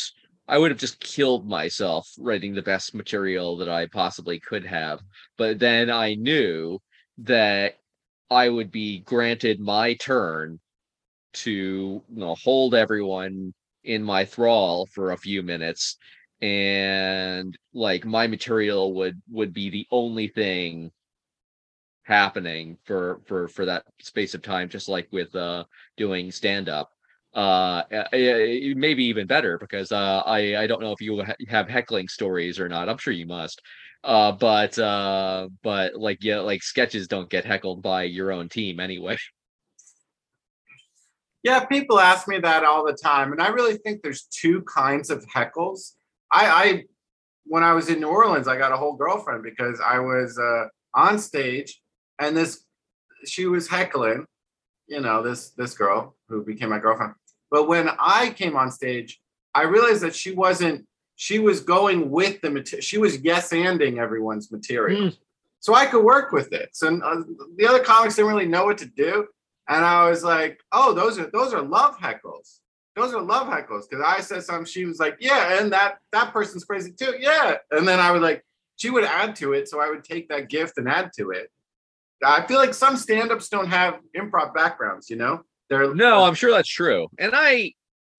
[0.49, 5.01] i would have just killed myself writing the best material that i possibly could have.
[5.37, 6.81] But then i knew
[7.19, 7.75] that
[8.31, 10.59] i would be granted my turn
[11.35, 15.99] to you know hold everyone in my thrall for a few minutes
[16.43, 20.91] and like my material would would be the only thing
[22.03, 25.65] happening for for for that space of time just like with uh
[25.97, 26.91] doing stand up
[27.35, 27.83] uh
[28.13, 32.69] maybe even better because uh i i don't know if you have heckling stories or
[32.69, 32.89] not.
[32.89, 33.61] I'm sure you must.
[34.05, 38.81] Uh but uh but like yeah like sketches don't get heckled by your own team
[38.81, 39.17] anyway.
[41.43, 45.11] Yeah, people ask me that all the time, and I really think there's two kinds
[45.11, 45.93] of heckles.
[46.35, 46.85] I, I
[47.47, 50.65] when I was in New Orleans, I got a whole girlfriend because I was uh,
[50.95, 51.81] on stage,
[52.19, 52.65] and this
[53.25, 54.27] she was heckling,
[54.89, 57.15] you know, this this girl who became my girlfriend.
[57.51, 59.21] But when I came on stage,
[59.55, 60.87] I realized that she wasn't.
[61.17, 62.83] She was going with the material.
[62.83, 65.13] She was yes anding everyone's material,
[65.61, 66.71] so I could work with it.
[66.73, 67.23] So uh,
[67.57, 69.29] the other comics didn't really know what to do,
[69.69, 72.59] and I was like, "Oh, those are those are love heckles.
[72.97, 76.33] Those are love heckles." Because I said something, she was like, "Yeah," and that that
[76.33, 77.15] person's crazy too.
[77.19, 78.45] Yeah, and then I would like,
[78.77, 81.51] she would add to it, so I would take that gift and add to it.
[82.25, 85.11] I feel like some stand-ups don't have improv backgrounds.
[85.11, 87.09] You know, they're No, I'm sure that's true.
[87.19, 87.73] And I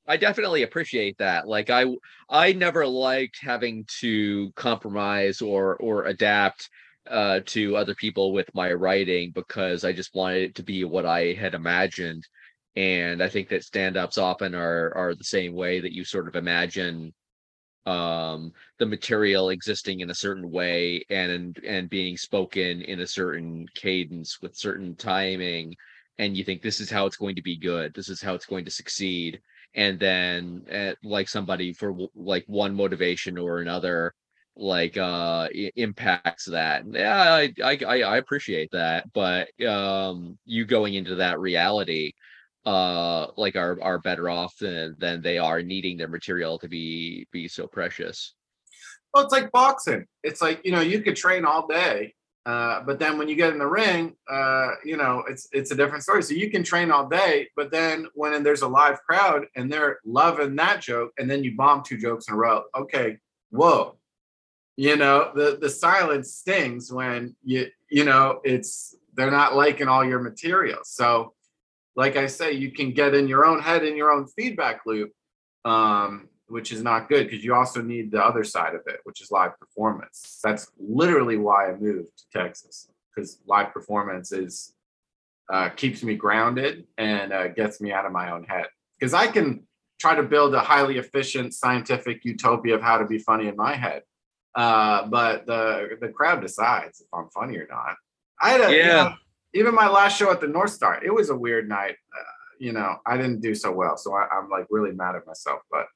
[0.08, 1.48] I definitely appreciate that.
[1.48, 1.86] Like I
[2.30, 6.70] I never liked having to compromise or or adapt
[7.10, 11.06] uh to other people with my writing because I just wanted it to be what
[11.06, 12.28] I had imagined.
[12.76, 16.36] And I think that stand-ups often are are the same way that you sort of
[16.36, 17.14] imagine
[17.86, 23.68] um the material existing in a certain way and and being spoken in a certain
[23.76, 25.76] cadence with certain timing
[26.18, 27.94] and you think this is how it's going to be good.
[27.94, 29.40] This is how it's going to succeed.
[29.76, 34.14] And then uh, like somebody for like one motivation or another
[34.56, 36.84] like uh impacts that.
[36.92, 42.14] Yeah I i I appreciate that but um you going into that reality
[42.66, 47.28] uh like are are better off than than they are needing their material to be
[47.32, 48.34] be so precious
[49.14, 50.06] Well, it's like boxing.
[50.24, 52.14] It's like you know you could train all day,
[52.46, 55.76] uh, but then when you get in the ring, uh, you know it's it's a
[55.76, 56.22] different story.
[56.24, 60.00] So you can train all day, but then when there's a live crowd and they're
[60.06, 63.18] loving that joke, and then you bomb two jokes in a row, okay,
[63.52, 63.98] whoa,
[64.78, 70.04] you know the the silence stings when you you know it's they're not liking all
[70.04, 70.80] your material.
[70.84, 71.34] So,
[71.96, 75.12] like I say, you can get in your own head in your own feedback loop.
[75.64, 79.22] Um, which is not good because you also need the other side of it, which
[79.22, 80.40] is live performance.
[80.44, 84.74] That's literally why I moved to Texas because live performance is
[85.52, 88.66] uh, keeps me grounded and uh, gets me out of my own head.
[89.00, 89.68] Because I can
[90.00, 93.76] try to build a highly efficient scientific utopia of how to be funny in my
[93.76, 94.04] head,
[94.56, 97.96] uh, but the the crowd decides if I'm funny or not.
[98.42, 99.04] I had a, you Yeah.
[99.04, 99.14] know,
[99.56, 101.96] even my last show at the North Star, it was a weird night.
[102.14, 102.24] Uh,
[102.60, 105.62] you know, I didn't do so well, so I, I'm like really mad at myself.
[105.72, 105.88] But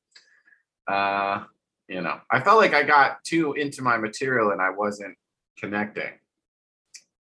[0.91, 1.43] uh,
[1.87, 5.15] you know, I felt like I got too into my material and I wasn't
[5.57, 6.11] connecting.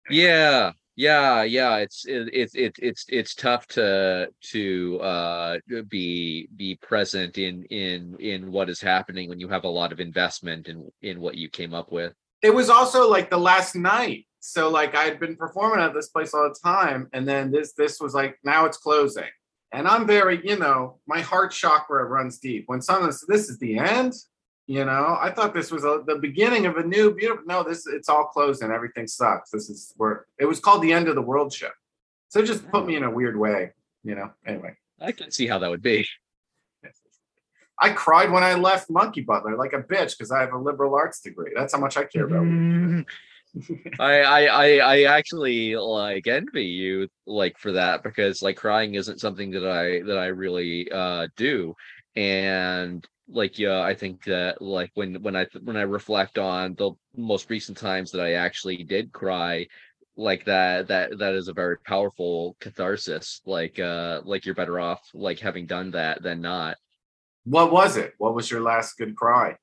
[0.09, 1.77] Yeah, yeah, yeah.
[1.77, 5.57] It's it, it's it's it's it's tough to to uh
[5.87, 9.99] be be present in in in what is happening when you have a lot of
[9.99, 12.13] investment in in what you came up with.
[12.43, 14.25] It was also like the last night.
[14.39, 17.73] So like I had been performing at this place all the time, and then this
[17.73, 19.29] this was like now it's closing.
[19.71, 22.63] And I'm very, you know, my heart chakra runs deep.
[22.67, 24.13] When someone says this is the end,
[24.65, 27.43] you know, I thought this was a, the beginning of a new beautiful.
[27.45, 29.51] No, this it's all closed and everything sucks.
[29.51, 31.69] This is where it was called the end of the world show.
[32.29, 33.71] So it just put me in a weird way,
[34.03, 34.31] you know.
[34.45, 36.07] Anyway, I can see how that would be.
[37.81, 40.95] I cried when I left Monkey Butler like a bitch because I have a liberal
[40.95, 41.51] arts degree.
[41.55, 43.05] That's how much I care about.
[43.99, 49.19] I, I I I actually like envy you like for that because like crying isn't
[49.19, 51.73] something that I that I really uh do
[52.15, 56.91] and like yeah I think that like when when I when I reflect on the
[57.15, 59.67] most recent times that I actually did cry
[60.15, 65.01] like that that that is a very powerful catharsis like uh like you're better off
[65.13, 66.77] like having done that than not
[67.45, 68.13] What was it?
[68.17, 69.57] What was your last good cry?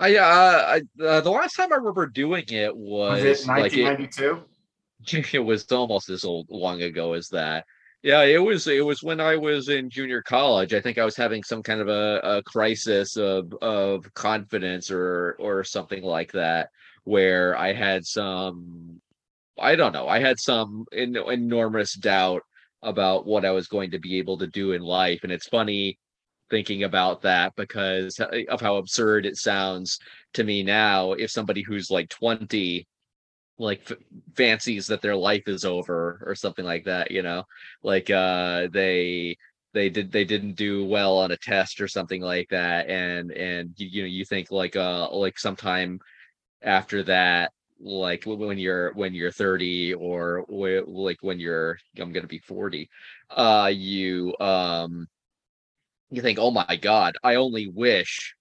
[0.00, 3.76] I uh, I uh, the last time I remember doing it was, Was it like
[3.76, 5.36] it, 1992?
[5.36, 7.66] it was almost as old long ago as that.
[8.02, 10.72] Yeah, it was it was when I was in junior college.
[10.72, 15.36] I think I was having some kind of a, a crisis of of confidence or
[15.38, 16.70] or something like that,
[17.04, 19.02] where I had some
[19.58, 22.42] I don't know, I had some en- enormous doubt
[22.82, 25.20] about what I was going to be able to do in life.
[25.22, 25.98] And it's funny
[26.50, 29.98] thinking about that because of how absurd it sounds
[30.34, 32.86] to me now if somebody who's like 20
[33.58, 33.98] like f-
[34.36, 37.44] fancies that their life is over or something like that you know?
[37.82, 39.36] Like uh they
[39.74, 43.72] they did they didn't do well on a test or something like that and and
[43.76, 46.00] you, you know you think like uh like sometime
[46.62, 52.38] after that like when you're when you're 30 or like when you're i'm gonna be
[52.40, 52.90] 40
[53.30, 55.06] uh you um
[56.10, 58.34] you think oh my god i only wish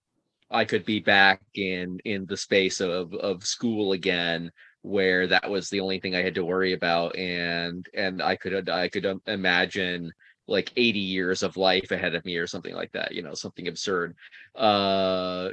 [0.49, 4.51] i could be back in in the space of of school again
[4.81, 8.69] where that was the only thing i had to worry about and and i could
[8.69, 10.11] i could imagine
[10.47, 13.67] like 80 years of life ahead of me or something like that you know something
[13.67, 14.15] absurd.
[14.55, 15.49] Uh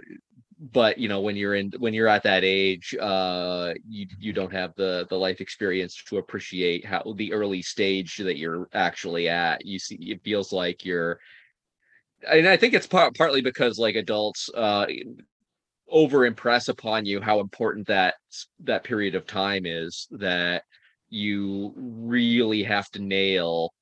[0.72, 4.52] but you know when you're in when you're at that age uh you you don't
[4.52, 9.66] have the the life experience to appreciate how the early stage that you're actually at.
[9.66, 11.20] You see it feels like you're
[12.28, 14.86] and i think it's part, partly because like adults uh
[15.88, 18.14] over impress upon you how important that
[18.60, 20.64] that period of time is that
[21.08, 23.72] you really have to nail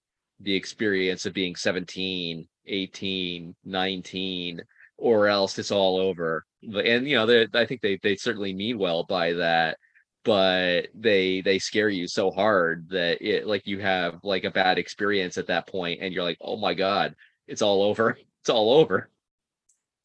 [0.41, 4.61] the experience of being 17 18 19
[4.97, 6.45] or else it's all over.
[6.63, 9.79] And you know i think they they certainly mean well by that
[10.25, 14.79] but they they scare you so hard that it like you have like a bad
[14.79, 17.15] experience at that point and you're like oh my god
[17.47, 19.09] it's all over it's all over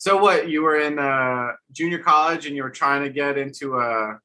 [0.02, 0.50] So what?
[0.50, 4.18] You were in uh, junior college and you were trying to get into a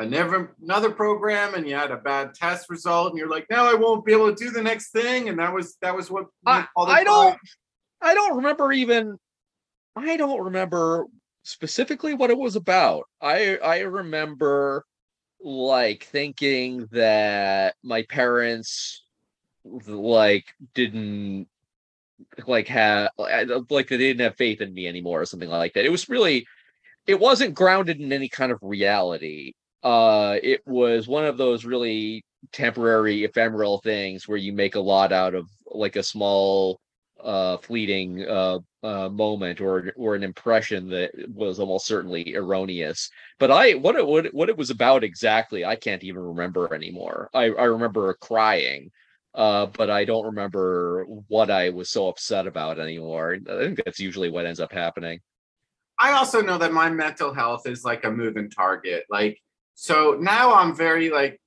[0.00, 3.68] a never another program and you had a bad test result and you're like, no,
[3.68, 5.28] I won't be able to do the next thing.
[5.28, 7.40] And that was that was what I, all the I don't time?
[8.00, 9.18] I don't remember even
[9.96, 11.06] I don't remember
[11.42, 13.04] specifically what it was about.
[13.20, 14.84] I I remember
[15.42, 19.02] like thinking that my parents
[19.64, 21.48] like didn't
[22.46, 25.84] like have like they didn't have faith in me anymore or something like that.
[25.84, 26.46] It was really
[27.06, 29.52] it wasn't grounded in any kind of reality.
[29.82, 35.12] Uh it was one of those really temporary ephemeral things where you make a lot
[35.12, 36.80] out of like a small
[37.22, 43.10] uh fleeting uh uh moment or or an impression that was almost certainly erroneous
[43.40, 47.28] but i what it what, what it was about exactly i can't even remember anymore
[47.34, 48.88] i i remember crying
[49.38, 53.98] uh but i don't remember what i was so upset about anymore i think that's
[53.98, 55.18] usually what ends up happening
[55.98, 59.04] I also know that my mental health is like a moving target.
[59.10, 59.40] Like,
[59.74, 61.40] so now I'm very like,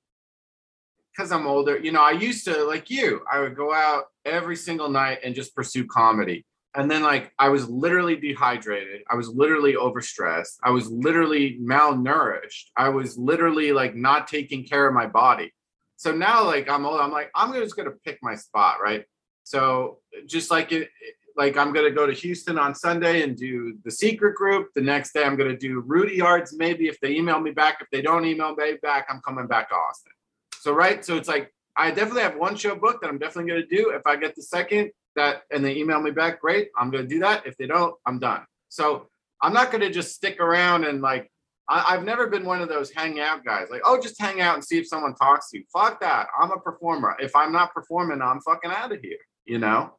[1.11, 4.55] because I'm older, you know, I used to, like you, I would go out every
[4.55, 6.45] single night and just pursue comedy.
[6.73, 9.01] And then, like, I was literally dehydrated.
[9.09, 10.57] I was literally overstressed.
[10.63, 12.67] I was literally malnourished.
[12.77, 15.53] I was literally like not taking care of my body.
[16.01, 16.99] So now, like, I'm old.
[16.99, 19.05] I'm like, I'm just to pick my spot, right?
[19.43, 20.89] So just like it,
[21.37, 24.69] like I'm gonna go to Houston on Sunday and do the secret group.
[24.73, 26.57] The next day I'm gonna do Rudyard's.
[26.57, 27.77] Maybe if they email me back.
[27.81, 30.13] If they don't email me back, I'm coming back to Austin.
[30.55, 33.67] So right, so it's like I definitely have one show booked that I'm definitely gonna
[33.67, 33.91] do.
[33.91, 36.69] If I get the second that and they email me back, great.
[36.75, 37.45] I'm gonna do that.
[37.45, 38.41] If they don't, I'm done.
[38.69, 39.07] So
[39.39, 41.30] I'm not gonna just stick around and like
[41.71, 43.69] I, I've never been one of those hang out guys.
[43.71, 45.63] Like, oh, just hang out and see if someone talks to you.
[45.71, 46.27] Fuck that.
[46.39, 47.15] I'm a performer.
[47.19, 49.17] If I'm not performing, I'm fucking out of here.
[49.45, 49.95] You know.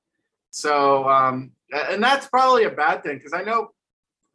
[0.51, 3.70] So, um, and that's probably a bad thing because I know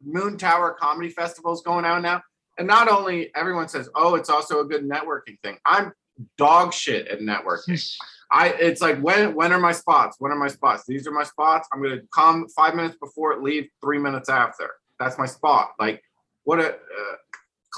[0.06, 2.22] Moontower Comedy Festival is going on now.
[2.58, 5.58] And not only everyone says, oh, it's also a good networking thing.
[5.64, 5.92] I'm
[6.36, 7.96] dog shit at networking.
[8.30, 10.16] I it's like when when are my spots?
[10.18, 10.82] When are my spots?
[10.86, 11.68] These are my spots.
[11.72, 14.70] I'm gonna come five minutes before, it leave three minutes after.
[14.98, 15.72] That's my spot.
[15.78, 16.02] Like
[16.44, 17.16] what a uh,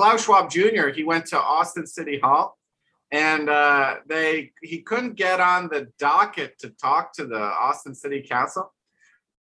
[0.01, 0.89] Klaus Schwab Jr.
[0.89, 2.57] He went to Austin City Hall,
[3.13, 8.23] and uh, they he couldn't get on the docket to talk to the Austin City
[8.23, 8.73] Council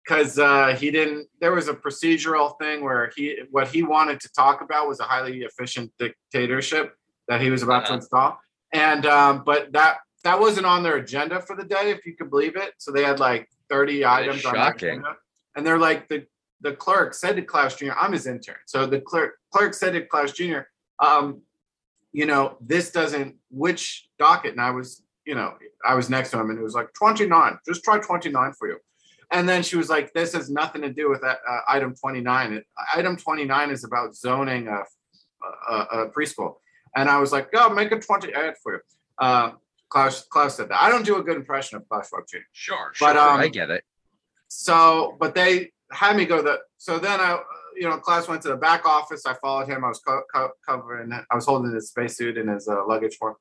[0.02, 1.28] because uh, he didn't.
[1.42, 5.02] There was a procedural thing where he what he wanted to talk about was a
[5.02, 6.94] highly efficient dictatorship
[7.28, 8.40] that he was about to install,
[8.72, 12.30] and um, but that that wasn't on their agenda for the day, if you could
[12.30, 12.72] believe it.
[12.78, 14.88] So they had like thirty items on their shocking.
[14.88, 15.16] agenda,
[15.54, 16.26] and they're like the
[16.61, 17.92] the clerk said to Klaus Jr.
[17.96, 20.61] I'm his intern, so the clerk clerk said to Klaus Jr.
[20.98, 21.42] Um,
[22.12, 25.54] you know, this doesn't which docket, and I was, you know,
[25.84, 27.59] I was next to him, and it was like 29.
[27.66, 28.78] Just try 29 for you.
[29.32, 32.52] And then she was like, "This has nothing to do with that uh, item 29.
[32.54, 34.82] It, item 29 is about zoning a,
[35.68, 36.54] a, a preschool."
[36.96, 38.80] And I was like, "Go make a 20 ad for you."
[39.18, 39.52] Uh,
[39.88, 40.80] Klaus Klaus said that.
[40.80, 42.38] I don't do a good impression of Klaus Jr.
[42.52, 43.84] sure But, sure, um, i get it
[44.48, 46.59] So, but they had me go the.
[46.78, 47.41] So then I,
[47.76, 49.26] you know, Klaus went to the back office.
[49.26, 49.84] I followed him.
[49.84, 51.12] I was co- co- covering.
[51.12, 53.37] I was holding his spacesuit and his uh, luggage for him,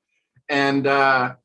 [0.50, 1.36] and uh,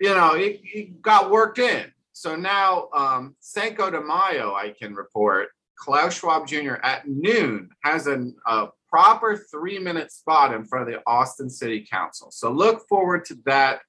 [0.00, 1.92] you know, he, he got worked in.
[2.12, 5.48] So now, um, Cinco de Mayo, I can report.
[5.76, 6.76] Klaus Schwab Jr.
[6.82, 11.86] at noon has an, a proper three minute spot in front of the Austin City
[11.90, 12.30] Council.
[12.30, 13.80] So look forward to that.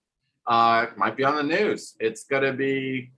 [0.45, 1.95] Uh, might be on the news.
[1.99, 3.11] It's going to be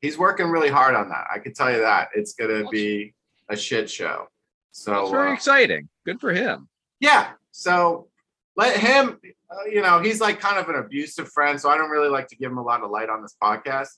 [0.00, 1.26] he's working really hard on that.
[1.32, 3.14] I can tell you that it's going to be
[3.48, 4.28] a shit show.
[4.70, 6.68] That's So very uh, exciting good for him
[7.00, 8.08] yeah, so
[8.56, 9.20] let him.
[9.50, 12.26] Uh, you know, he's like kind of an abusive friend, so I don't really like
[12.28, 13.90] to give him a lot of light on this podcast.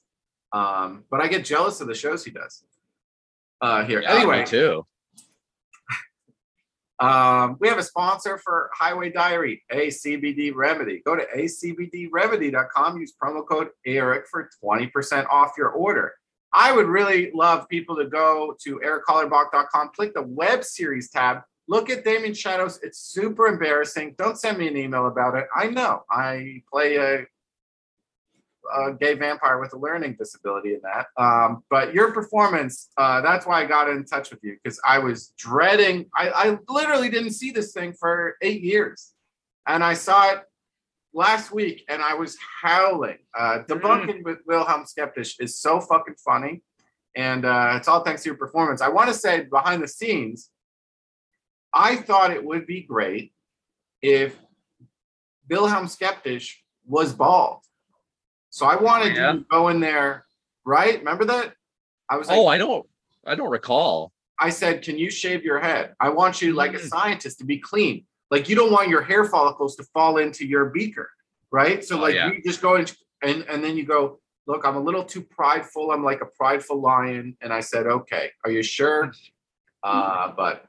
[0.53, 2.63] Um, but I get jealous of the shows he does.
[3.61, 4.45] Uh, here Yeah, me anyway.
[4.45, 4.87] too
[7.01, 11.03] Um, we have a sponsor for Highway Diary, ACBD Remedy.
[11.05, 16.13] Go to acbdremedy.com, use promo code ERIC for 20% off your order.
[16.53, 21.39] I would really love people to go to erichollerbach.com, click the web series tab,
[21.69, 22.81] look at Damien Shadows.
[22.83, 24.17] It's super embarrassing.
[24.19, 25.47] Don't send me an email about it.
[25.57, 27.25] I know I play a,
[28.75, 31.07] a gay vampire with a learning disability in that.
[31.17, 34.99] Um, but your performance, uh, that's why I got in touch with you because I
[34.99, 36.07] was dreading.
[36.17, 39.13] I, I literally didn't see this thing for eight years.
[39.67, 40.43] And I saw it
[41.13, 43.19] last week and I was howling.
[43.39, 46.63] Uh, debunking with Wilhelm Skeptisch is so fucking funny.
[47.17, 48.81] And uh, it's all thanks to your performance.
[48.81, 50.51] I want to say behind the scenes,
[51.75, 53.33] I thought it would be great
[54.03, 54.37] if
[55.49, 56.55] Wilhelm Skeptisch
[56.87, 57.63] was bald.
[58.51, 59.33] So I wanted Yeah.
[59.33, 60.27] to go in there,
[60.65, 60.99] right?
[60.99, 61.55] Remember that?
[62.09, 62.87] I was like, Oh, I don't
[63.25, 64.13] I don't recall.
[64.39, 65.95] I said, can you shave your head?
[66.01, 66.89] I want you, like a Mm.
[66.89, 68.07] scientist, to be clean.
[68.31, 71.11] Like you don't want your hair follicles to fall into your beaker,
[71.51, 71.85] right?
[71.85, 72.31] So Oh, like yeah.
[72.33, 72.91] you just go and
[73.23, 75.93] and and then you go, look, I'm a little too prideful.
[75.93, 77.37] I'm like a prideful lion.
[77.43, 79.13] And I said, okay, are you sure?
[79.83, 80.65] Uh, but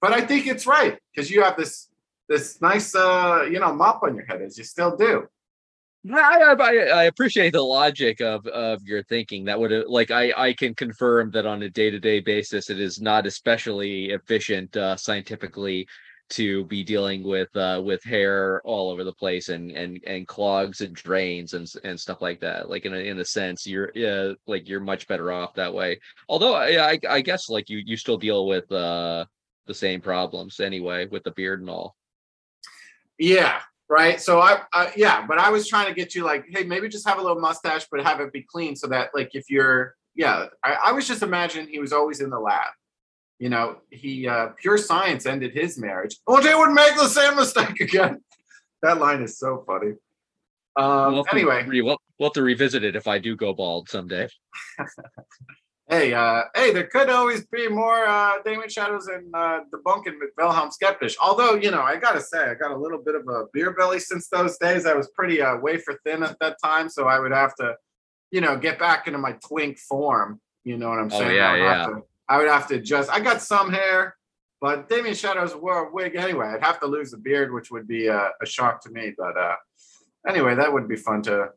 [0.00, 1.88] but I think it's right because you have this
[2.28, 5.28] this nice uh you know mop on your head as you still do.
[6.10, 9.44] I, I, I appreciate the logic of of your thinking.
[9.44, 12.80] That would like I I can confirm that on a day to day basis, it
[12.80, 15.86] is not especially efficient uh, scientifically
[16.30, 20.80] to be dealing with uh, with hair all over the place and and and clogs
[20.80, 22.68] and drains and and stuff like that.
[22.68, 26.00] Like in a in a sense, you're yeah, like you're much better off that way.
[26.28, 29.24] Although I I, I guess like you you still deal with uh
[29.66, 31.94] the same problems anyway with the beard and all.
[33.18, 33.60] Yeah,
[33.92, 34.20] right.
[34.20, 37.06] So I, I yeah, but I was trying to get you like, hey, maybe just
[37.06, 40.46] have a little mustache, but have it be clean so that like if you're yeah,
[40.64, 42.72] I, I was just imagining he was always in the lab.
[43.38, 46.16] You know, he uh pure science ended his marriage.
[46.26, 48.22] Oh, they would make the same mistake again.
[48.84, 49.92] That line is so funny.
[50.74, 53.52] Um We'll to anyway, re- we'll, we'll have to revisit it if I do go
[53.52, 54.26] bald someday.
[55.92, 60.30] hey, uh, hey, there could always be more uh Damien Shadows and uh debunking with
[60.38, 61.16] Wilhelm Skeptisch.
[61.20, 63.98] Although, you know, I gotta say, I got a little bit of a beer belly
[63.98, 64.86] since those days.
[64.86, 67.74] I was pretty uh wafer thin at that time, so I would have to,
[68.30, 70.40] you know, get back into my twink form.
[70.64, 71.22] You know what I'm saying?
[71.22, 71.36] Oh, saying?
[71.36, 71.94] yeah, I would have yeah.
[71.96, 73.10] to- I would have to adjust.
[73.10, 74.16] I got some hair,
[74.60, 76.46] but Damien Shadows wore a wig anyway.
[76.46, 79.12] I'd have to lose the beard, which would be uh, a shock to me.
[79.18, 79.56] But uh
[80.26, 81.50] anyway, that would be fun to.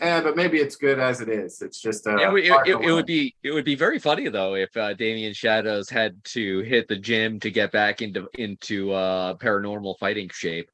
[0.00, 1.62] Eh, but maybe it's good as it is.
[1.62, 4.28] It's just uh, it, would- it, it, it would be it would be very funny
[4.28, 8.90] though if uh, Damien Shadows had to hit the gym to get back into into
[8.92, 10.68] uh, paranormal fighting shape.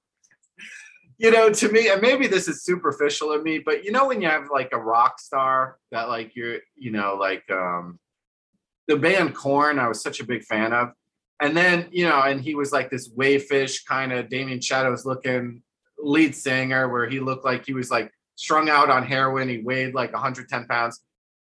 [1.19, 4.23] you know, to me, and maybe this is superficial of me, but you know, when
[4.23, 7.99] you have like a rock star that like you're, you know, like um
[8.89, 10.89] the band Korn, I was such a big fan of.
[11.43, 15.63] And then, you know, and he was like this wayfish kind of Damien Shadows looking
[15.99, 18.11] lead singer where he looked like he was like
[18.41, 19.51] strung out on heroin.
[19.51, 21.01] He weighed like 110 pounds.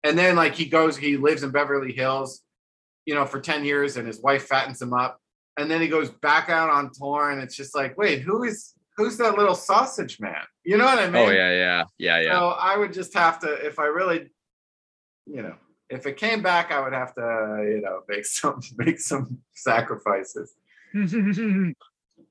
[0.04, 2.42] And then like he goes, he lives in Beverly Hills,
[3.06, 5.20] you know, for 10 years and his wife fattens him up.
[5.58, 8.74] And then he goes back out on tour and it's just like, wait, who is
[8.98, 10.42] who's that little sausage man?
[10.64, 11.30] You know what I mean?
[11.30, 12.40] Oh yeah, yeah, yeah, yeah.
[12.40, 14.32] So I would just have to, if I really,
[15.28, 15.56] you know,
[15.88, 20.54] if it came back, I would have to, you know, make some make some sacrifices.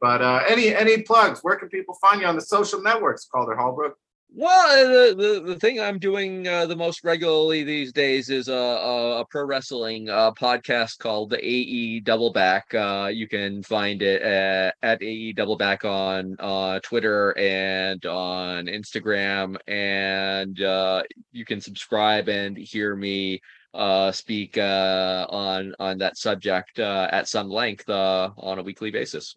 [0.01, 1.41] But uh, any any plugs?
[1.43, 3.27] Where can people find you on the social networks?
[3.27, 3.99] Calder Holbrook.
[4.33, 8.55] Well, the, the the thing I'm doing uh, the most regularly these days is a
[8.55, 12.73] a, a pro wrestling uh, podcast called the AE Double Back.
[12.73, 18.67] Uh, you can find it at, at AE Double Back on uh, Twitter and on
[18.67, 21.03] Instagram, and uh,
[21.33, 23.41] you can subscribe and hear me
[23.75, 28.93] uh, speak uh, on on that subject uh, at some length uh, on a weekly
[28.93, 29.37] basis.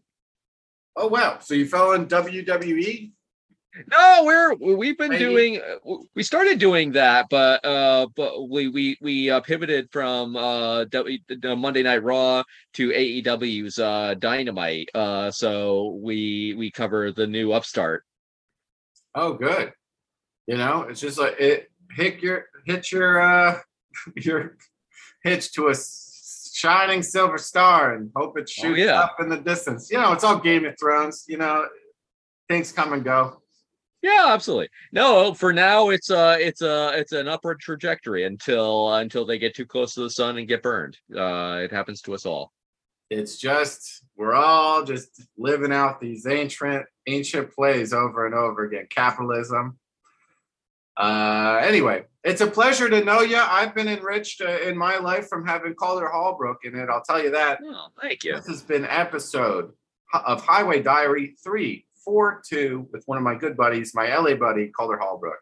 [0.95, 1.40] Oh wow!
[1.41, 3.11] So you fell in WWE?
[3.90, 5.26] No, we're we've been Maybe.
[5.26, 10.36] doing uh, we started doing that, but uh but we we we uh, pivoted from
[10.36, 12.44] uh w, the Monday Night Raw
[12.74, 14.90] to AEW's uh Dynamite.
[14.94, 18.04] Uh so we we cover the new upstart.
[19.16, 19.74] Oh, good.
[20.48, 23.60] You know, it's just like it hit your hit your uh
[24.16, 24.58] your
[25.24, 25.76] hitch to a
[26.54, 29.00] shining silver star and hope it shoots yeah.
[29.00, 29.90] up in the distance.
[29.91, 31.26] You know, it's all Game of Thrones.
[31.28, 31.66] You know,
[32.48, 33.43] things come and go.
[34.04, 34.68] Yeah, absolutely.
[34.92, 39.56] No, for now it's uh it's a it's an upward trajectory until until they get
[39.56, 40.98] too close to the sun and get burned.
[41.16, 42.52] Uh it happens to us all.
[43.10, 48.88] It's just we're all just living out these ancient ancient plays over and over again.
[48.90, 49.80] Capitalism.
[50.96, 53.38] Uh, anyway, it's a pleasure to know you.
[53.38, 56.88] I've been enriched uh, in my life from having Calder Holbrook in it.
[56.88, 57.60] I'll tell you that.
[57.66, 58.36] Oh, thank you.
[58.36, 59.72] This has been episode
[60.14, 61.36] of Highway Diary
[62.06, 65.40] 342 with one of my good buddies, my LA buddy, Calder Holbrook.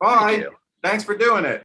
[0.00, 0.36] Bye.
[0.36, 0.50] Thank.
[0.82, 1.62] Thanks for doing it.